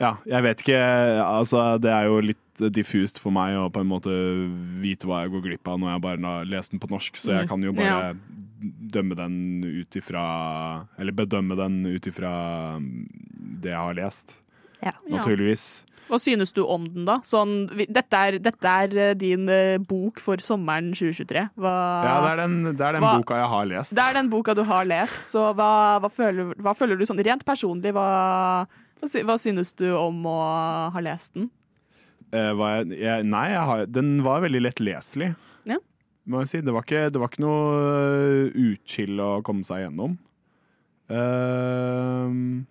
[0.00, 0.80] Ja, jeg vet ikke
[1.24, 2.42] Altså, det er jo litt
[2.72, 4.12] diffust for meg å på en måte
[4.80, 7.32] vite hva jeg går glipp av når jeg bare har lest den på norsk, så
[7.34, 7.48] jeg Mm.
[7.48, 8.16] kan jo bare
[8.92, 9.34] dømme den
[9.64, 14.40] ut ifra Eller bedømme den ut ifra det jeg har lest,
[14.82, 14.92] Ja.
[15.08, 15.16] Ja.
[15.18, 15.84] naturligvis.
[16.08, 17.16] Hva synes du om den, da?
[17.26, 21.48] Sånn, dette, er, dette er eh, din eh, bok for sommeren 2023.
[21.58, 21.72] Hva,
[22.06, 23.94] Ja, det er den, det er den Hva- boka jeg har lest.
[23.96, 27.18] Det er den boka du har lest, så hva, hva, føler, hva føler du sånn
[27.26, 27.92] rent personlig?
[27.92, 28.66] Hva,
[29.02, 30.36] hva, synes du om å
[30.94, 31.50] ha lest den?
[32.34, 35.34] Eh, jeg, jeg, nei, jeg har, den var veldig lettleselig.
[35.68, 35.78] Ja.
[36.26, 36.62] Må jeg si.
[36.66, 40.16] Det var ikke, det var ikke noe øh, utskill å komme seg gjennom.
[41.06, 42.66] Uh,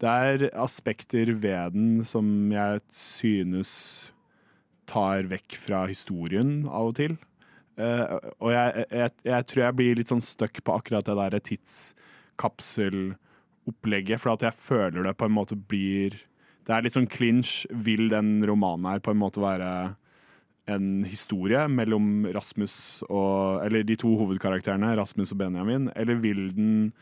[0.00, 3.72] det er aspekter ved den som jeg synes
[4.88, 7.18] tar vekk fra historien av og til.
[7.76, 11.36] Uh, og jeg, jeg, jeg tror jeg blir litt sånn stuck på akkurat det der
[13.62, 16.16] tidskapselopplegget, for at jeg føler det på en måte blir
[16.66, 17.66] det er litt sånn clinch.
[17.70, 19.96] Vil den romanen her på en måte være
[20.70, 26.92] en historie mellom Rasmus og Eller de to hovedkarakterene, Rasmus og Benjamin, eller vil den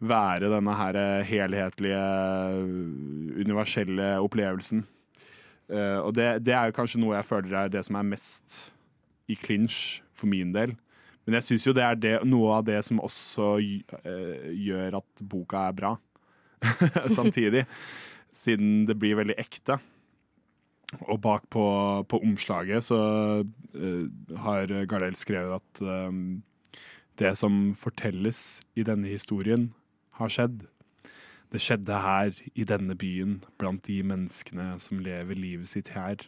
[0.00, 2.00] være denne her helhetlige,
[3.36, 4.86] universelle opplevelsen?
[5.68, 8.72] Uh, og det, det er jo kanskje noe jeg føler er det som er mest
[9.28, 10.74] i clinch for min del.
[11.24, 15.22] Men jeg syns jo det er det, noe av det som også eh, gjør at
[15.22, 15.92] boka er bra.
[17.18, 17.66] Samtidig
[18.32, 19.78] siden det blir veldig ekte.
[21.08, 21.64] Og bak på,
[22.08, 22.98] på omslaget så
[23.42, 24.06] uh,
[24.44, 26.18] har Gardell skrevet at eh,
[27.20, 29.70] det som fortelles i denne historien,
[30.20, 30.66] har skjedd.
[31.52, 36.20] Det skjedde her i denne byen, blant de menneskene som lever livet sitt her.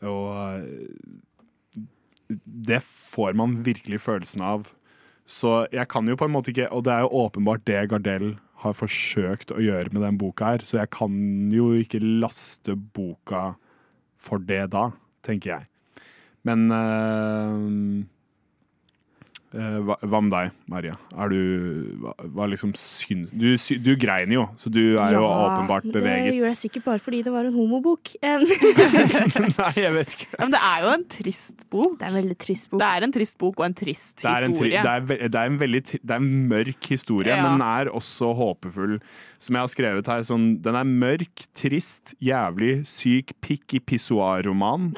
[0.00, 0.88] Og eh,
[2.44, 4.68] det får man virkelig følelsen av.
[5.30, 8.32] Så jeg kan jo på en måte ikke Og det er jo åpenbart det Gardell
[8.64, 11.14] har forsøkt å gjøre med den boka her, så jeg kan
[11.54, 13.54] jo ikke laste boka
[14.20, 14.90] for det da,
[15.24, 15.68] tenker jeg.
[16.44, 17.54] Men eh,
[19.50, 20.92] hva, hva med deg, Maria?
[21.18, 21.38] Er du
[22.04, 23.24] hva, hva liksom syn...
[23.34, 26.28] du, sy- du grein jo, så du er jo åpenbart beveget.
[26.30, 28.12] Det gjorde jeg sikkert bare fordi det var en homobok.
[28.22, 30.28] Nei, jeg vet ikke.
[30.36, 31.96] Ja, men det er jo en trist bok.
[31.98, 32.80] Det er en veldig trist bok.
[32.82, 34.84] Det er en trist bok og en trist Det er, en, tri- historie.
[34.86, 37.40] det, er, det, er en veldig, tri- det er en mørk historie, Ja.
[37.42, 38.96] men den er også håpefull.
[39.40, 44.90] Som jeg har skrevet her, sånn, den er mørk, trist, jævlig, syk, pikk i pissoar-roman.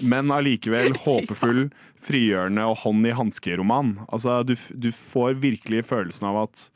[0.00, 1.70] Men allikevel håpefull,
[2.00, 3.94] frigjørende og hånd i hanske-roman.
[4.12, 6.66] Altså, du, du får virkelig følelsen av at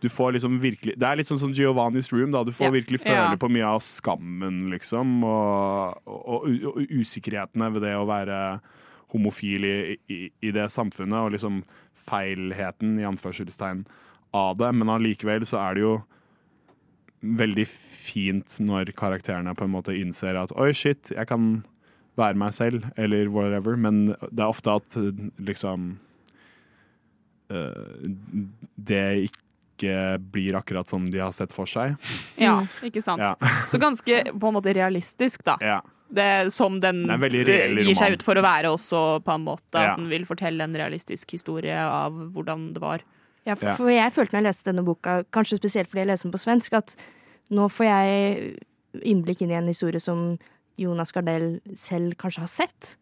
[0.00, 2.30] du får liksom virkelig Det er litt sånn som Giovanni's Room.
[2.32, 2.72] da Du får Ja.
[2.72, 3.36] virkelig føle Ja.
[3.36, 5.18] på mye av skammen, liksom.
[5.28, 8.38] Og, og, og, og usikkerhetene ved det å være
[9.12, 11.60] homofil i, i, i det samfunnet, og liksom
[12.08, 13.84] feilheten, i anførselstegn,
[14.32, 14.70] av det.
[14.74, 15.94] Men allikevel så er det jo
[17.20, 21.50] veldig fint når karakterene på en måte innser at oi, shit, jeg kan
[22.18, 23.76] være meg selv, eller whatever.
[23.76, 24.96] Men det er ofte at
[25.38, 25.92] liksom
[27.52, 28.08] uh,
[28.76, 31.94] Det ikke blir akkurat som de har sett for seg.
[32.36, 33.22] Ja, ikke sant.
[33.24, 33.34] Ja.
[33.70, 35.56] Så ganske på en måte realistisk, da.
[35.64, 35.78] Ja.
[36.10, 39.78] Det, som den gir seg ut for å være også, på en måte.
[39.78, 39.92] Ja.
[39.94, 43.04] At den vil fortelle en realistisk historie av hvordan det var.
[43.46, 43.72] Ja, Ja.
[43.78, 46.42] for jeg følte når jeg leste denne boka, kanskje spesielt fordi jeg leser den på
[46.42, 46.92] svensk, at
[47.50, 48.50] nå får jeg
[49.06, 50.34] innblikk inn i en historie som
[50.78, 52.96] Jonas Gardell selv kanskje har sett.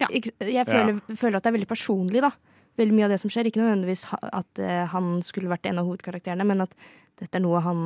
[0.00, 0.08] Ja.
[0.10, 2.32] Jeg føler, føler at det er veldig personlig, da.
[2.80, 3.46] Veldig mye av det som skjer.
[3.50, 6.72] Ikke nødvendigvis at eh, han skulle vært en av hovedkarakterene, men at
[7.20, 7.82] dette er noe han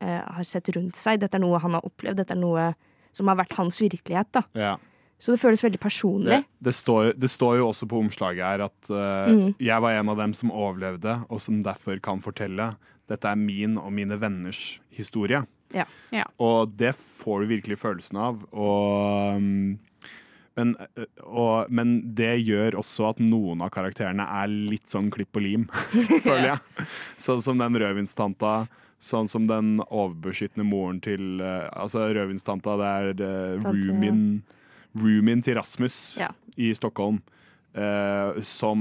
[0.00, 2.68] eh, har sett rundt seg, dette er noe han har opplevd, dette er noe
[3.12, 4.30] som har vært hans virkelighet.
[4.32, 4.44] da.
[4.56, 4.76] Ja.
[5.18, 6.30] Så det føles veldig personlig.
[6.30, 9.54] Det, det, står, det står jo også på omslaget her at uh, Mm.
[9.58, 12.76] jeg var en av dem som overlevde, og som derfor kan fortelle.
[13.10, 15.42] Dette er min og mine venners historie.
[15.74, 15.84] Ja.
[16.14, 16.24] Ja.
[16.40, 18.40] Og det får du virkelig følelsen av.
[18.52, 19.78] Og, um,
[20.58, 20.74] men,
[21.22, 25.66] og, men det gjør også at noen av karakterene er litt sånn klipp og lim,
[26.26, 26.86] føler jeg.
[27.20, 28.54] Sånn som den rødvinstanta.
[28.98, 34.22] Sånn som den overbeskyttende moren til Altså rødvinstanta, det er uh, roomien,
[34.98, 36.32] roomien til Rasmus Ja.
[36.58, 37.20] i Stockholm.
[37.78, 38.80] Uh, som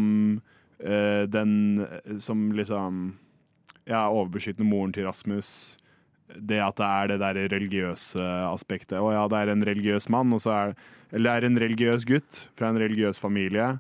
[0.82, 1.86] uh, den
[2.24, 3.12] Som liksom
[3.86, 5.78] Ja, overbeskyttende moren til Rasmus.
[6.36, 8.20] Det at det er det der religiøse
[8.52, 9.00] aspektet.
[9.00, 10.74] Å ja, det er en religiøs mann, og så er
[11.14, 13.80] Eller det er en religiøs gutt fra en religiøs familie.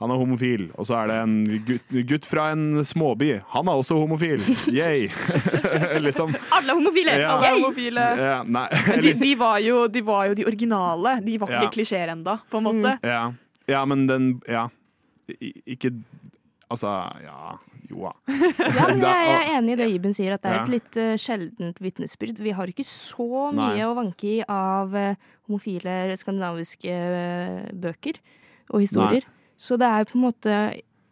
[0.00, 0.66] Han er homofil.
[0.76, 1.32] Og så er det en
[1.64, 3.30] gutt, gutt fra en småby.
[3.52, 4.40] Han er også homofil.
[4.72, 5.08] Yay!
[6.06, 6.34] liksom.
[6.56, 7.16] Alle homofile!
[7.20, 7.34] Ja.
[7.36, 8.04] Alle er homofile.
[8.20, 11.16] Ja, nei, Men de, de, var jo, de var jo de originale.
[11.24, 11.72] De var ikke Ja.
[11.74, 12.94] klisjeer ennå, på en måte.
[13.04, 13.22] ja.
[13.68, 14.68] ja, men den Ja.
[15.40, 15.92] I, ikke
[16.70, 16.90] Altså,
[17.24, 17.56] ja
[17.90, 18.12] Jo da.
[18.78, 20.98] Ja, men jeg, jeg er enig i det Iben sier, at det er et litt
[21.02, 22.38] uh, sjeldent vitnesbyrd.
[22.38, 23.86] Vi har ikke så mye Nei.
[23.88, 25.14] å vanke i av uh,
[25.48, 28.20] homofile skandinaviske uh, bøker
[28.70, 29.26] og historier.
[29.58, 30.54] Så det er på en måte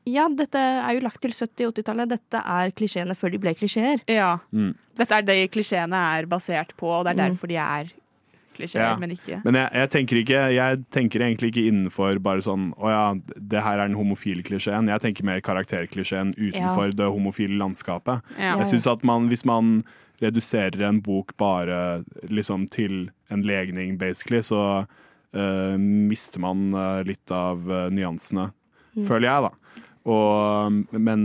[0.08, 2.08] Ja, dette er jo lagt til 70- 80-tallet.
[2.14, 4.00] Dette er klisjeene før de ble klisjeer.
[4.08, 4.36] Ja.
[4.56, 4.70] Mm.
[4.96, 7.24] Dette er det klisjeene er basert på, og det er Mm.
[7.34, 7.90] derfor de er
[8.58, 8.96] klisjeer, Ja.
[9.00, 12.90] men ikke Men jeg, jeg tenker ikke Jeg tenker egentlig ikke innenfor bare sånn Å
[12.92, 13.04] ja,
[13.38, 14.90] det her er den homofile klisjeen.
[14.90, 18.20] Jeg tenker mer karakterklisjeen utenfor det homofile landskapet.
[18.38, 19.82] Jeg synes at man, Hvis man
[20.20, 27.30] reduserer en bok bare liksom til en legning, basically, så uh, mister man uh, litt
[27.30, 28.48] av uh, nyansene.
[29.06, 29.84] Føler jeg, da.
[30.10, 31.22] Og, men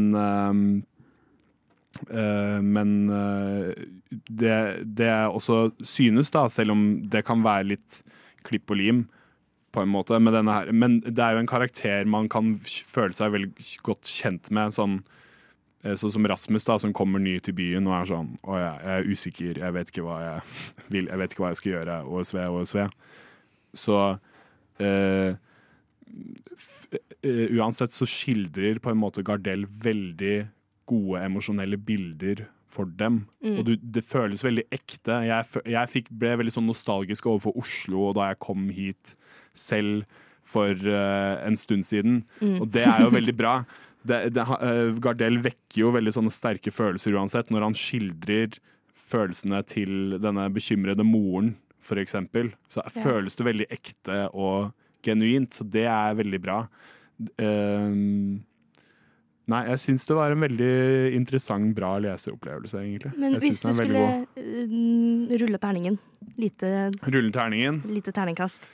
[2.10, 3.84] Men eh,
[4.28, 4.56] det,
[4.98, 8.00] det jeg også synes, da, selv om det kan være litt
[8.48, 9.04] klipp og lim,
[9.74, 13.16] på en måte, med denne her, men det er jo en karakter man kan føle
[13.18, 14.76] seg veldig godt kjent med.
[14.76, 15.00] sånn
[15.84, 18.76] Eh, Sånn som Rasmus, da, som kommer ny til byen og er sånn Å, jeg,
[18.84, 21.74] jeg er usikker, jeg vet ikke hva jeg vil, jeg vet ikke hva jeg skal
[21.74, 21.98] gjøre.
[22.08, 22.82] OSV, OSV.
[23.84, 24.00] Så
[24.80, 25.36] eh,
[26.56, 26.74] f,
[27.22, 30.36] eh, Uansett så skildrer på en måte Gardell veldig
[30.90, 33.24] gode emosjonelle bilder for dem.
[33.46, 35.20] Og du, det føles veldig ekte.
[35.28, 39.16] Jeg, jeg fikk, ble veldig sånn nostalgisk overfor Oslo og da jeg kom hit
[39.54, 40.08] selv
[40.44, 42.24] for uh, en stund siden.
[42.42, 43.56] Og det er jo veldig bra.
[44.04, 48.58] Det, det, eh, Gardell vekker jo veldig sånne sterke følelser uansett, når han skildrer
[49.14, 51.54] følelsene til denne bekymrede moren,
[52.00, 52.52] eksempel.
[52.72, 54.74] Så føles det veldig ekte og
[55.04, 56.58] genuint, så det er veldig bra.
[57.44, 58.44] Ehm,
[59.54, 60.72] nei, jeg syns det var en veldig
[61.18, 63.14] interessant, bra leseopplevelse, egentlig.
[63.18, 64.06] Men jeg hvis du skulle
[64.40, 66.00] eh, rulle terningen
[66.40, 66.70] Lite.
[67.04, 67.82] Rulle terningen.
[67.94, 68.66] lite terningkast.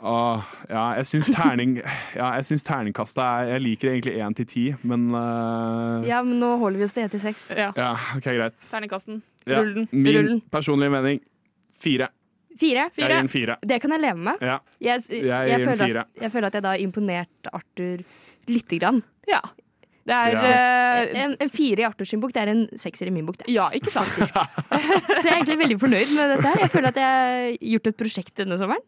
[0.00, 1.78] Åh, ja, jeg syns terning
[2.18, 6.36] Ja, jeg syns terningkastet er Jeg liker egentlig én til ti, men uh, Ja, men
[6.42, 7.46] nå holder vi oss til 1 til 6.
[7.56, 7.70] Ja.
[7.78, 8.58] ja, OK, greit.
[8.60, 9.22] Terningkasten.
[9.48, 9.88] Ja, Rull den.
[9.92, 10.42] Min Rullen.
[10.52, 11.22] personlige mening
[11.80, 12.10] fire.
[12.56, 12.88] Fire.
[12.96, 13.56] Jeg gir en fire.
[13.68, 14.44] Det kan jeg leve med.
[14.44, 16.04] Ja, Jeg, jeg en føler fire.
[16.04, 18.04] at, jeg føler at jeg da imponerte Arthur
[18.48, 19.02] lite grann.
[19.28, 19.40] Ja.
[20.06, 20.42] Det er Ja.
[20.46, 23.38] eh, En, en fire i Arthurs bok, det er en sekser i min bok.
[23.42, 23.48] Det.
[23.52, 24.06] Ja, ikke sant?
[24.16, 26.46] Så jeg er egentlig veldig fornøyd med dette.
[26.52, 28.84] her Jeg føler at jeg har gjort et prosjekt denne sommeren.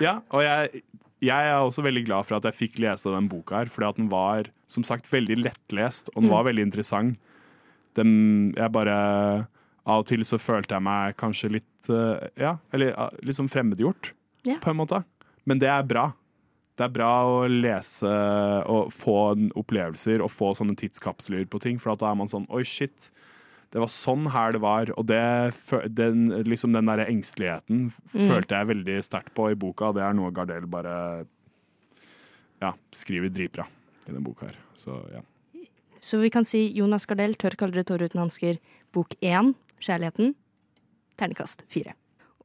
[0.00, 0.82] Ja, og jeg,
[1.24, 3.96] jeg er også veldig glad for at jeg fikk lese den boka her, fordi at
[3.96, 6.34] den var som sagt veldig lettlest, og den Mm.
[6.36, 7.16] var veldig interessant.
[7.96, 9.46] Den, jeg bare
[9.88, 12.92] Av og til så følte jeg meg kanskje litt eh, Ja, eller
[13.24, 14.12] liksom fremmedgjort,
[14.44, 14.58] Ja.
[14.60, 15.02] på en måte.
[15.46, 16.12] Men det er bra.
[16.78, 18.10] Det er bra å lese
[18.70, 19.14] og få
[19.58, 23.10] opplevelser og få sånne tidskapsler på ting, for at da er man sånn Oi, shit.
[23.74, 24.92] Det var sånn her det var.
[24.96, 25.18] Og det,
[25.92, 28.28] den, liksom den der engsteligheten Mm.
[28.30, 29.90] følte jeg veldig sterkt på i boka.
[29.92, 31.26] Det er noe Gardell bare
[32.62, 33.66] ja, skriver dritbra
[34.08, 34.56] i den boka her.
[34.78, 35.20] Så ja.
[36.00, 38.58] Så vi kan si Jonas Gardell, 'Tørr kaldere tårer uten hansker',
[38.94, 40.34] bok én, 'Kjærligheten',
[41.18, 41.94] Ternekast fire.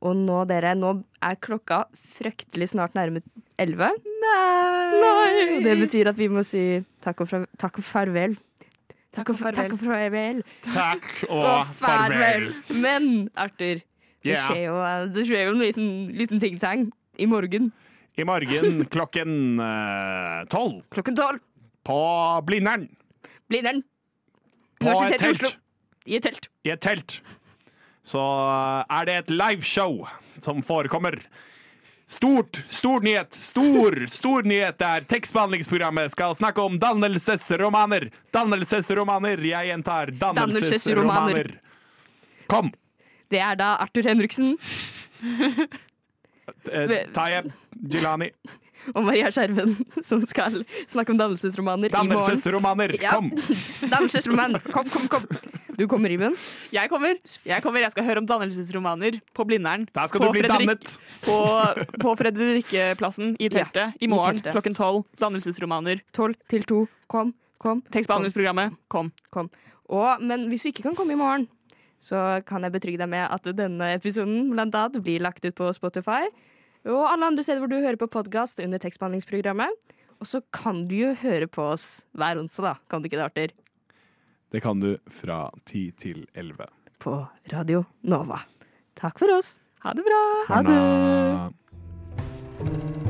[0.04, 0.90] Og nå, dere, nå
[1.24, 1.84] er klokka
[2.18, 3.22] fryktelig snart nærme
[3.62, 3.88] elleve.
[4.24, 5.00] Nei!
[5.00, 5.62] Nei.
[5.64, 6.64] det betyr at vi må si
[7.04, 8.36] takk og, fra, takk og farvel.
[9.14, 9.62] Takk og farvel.
[9.62, 10.42] Takk og farvel.
[10.66, 12.48] Takk Og farvel.
[12.74, 13.90] Men Arthur, det
[14.24, 14.40] Yeah.
[14.48, 14.76] skjer jo,
[15.12, 16.86] det skjer jo en liten, liten ting-tang
[17.20, 17.66] i morgen
[18.16, 21.42] I morgen klokken eh, tolv klokken tolv.
[21.84, 21.98] på
[22.48, 22.86] Blindern.
[23.52, 23.82] Blindern.
[24.80, 25.58] På et telt.
[26.08, 26.48] I et telt.
[26.64, 27.18] I et telt.
[28.04, 30.04] Så eh, er det et liveshow
[30.44, 31.20] som forekommer
[32.14, 38.10] Stort, stor nyhet, stor, stor nyhet der tekstbehandlingsprogrammet skal snakke om dannelsesromaner.
[38.36, 41.54] Dannelsesromaner, jeg gjentar dannelsesromaner.
[42.52, 42.74] Kom!
[43.32, 44.58] Det er da Arthur Henriksen
[46.70, 47.48] Eh, Tayeb
[47.90, 48.28] Jilani.
[48.94, 50.60] og Maria Skjerven som skal
[50.92, 52.12] snakke om dannelsesromaner i morgen.
[52.12, 53.16] Dannelsesromaner, Ja.
[53.16, 53.32] kom!
[53.88, 55.28] Dannelsesroman, kom, kom, kom.
[55.78, 56.36] Du kommer, Iben.
[56.74, 57.16] Jeg kommer.
[57.48, 59.88] Jeg kommer, jeg skal høre om dannelsesromaner på Blindern.
[59.96, 60.98] Der skal På du bli Fredrik- dannet.
[61.26, 61.38] På,
[62.04, 64.54] på Fredrikkeplassen i teltet Ja, i morgen teltet.
[64.54, 65.04] klokken tolv.
[65.22, 66.02] Dannelsesromaner.
[66.14, 66.84] Tolv til to.
[67.10, 67.82] Kom, kom.
[67.94, 68.76] Tekstbehandlingsprogrammet.
[68.94, 69.12] Kom.
[69.34, 69.50] kom.
[69.90, 71.48] Og, men hvis du ikke kan komme i morgen,
[72.04, 75.70] så kan jeg betrygge deg med at denne episoden blant annet blir lagt ut på
[75.76, 76.26] Spotify
[76.84, 79.72] og alle andre steder hvor du hører på podkast under tekstbehandlingsprogrammet.
[80.20, 82.74] Og så kan du jo høre på oss hver onsdag, da.
[82.92, 83.54] Kan du ikke det, Arter?
[84.54, 86.66] Det kan du fra 10 til 11.
[87.00, 88.40] På Radio Nova.
[88.94, 89.58] Takk for oss.
[89.82, 90.22] Ha det bra.
[90.54, 93.03] Ha det.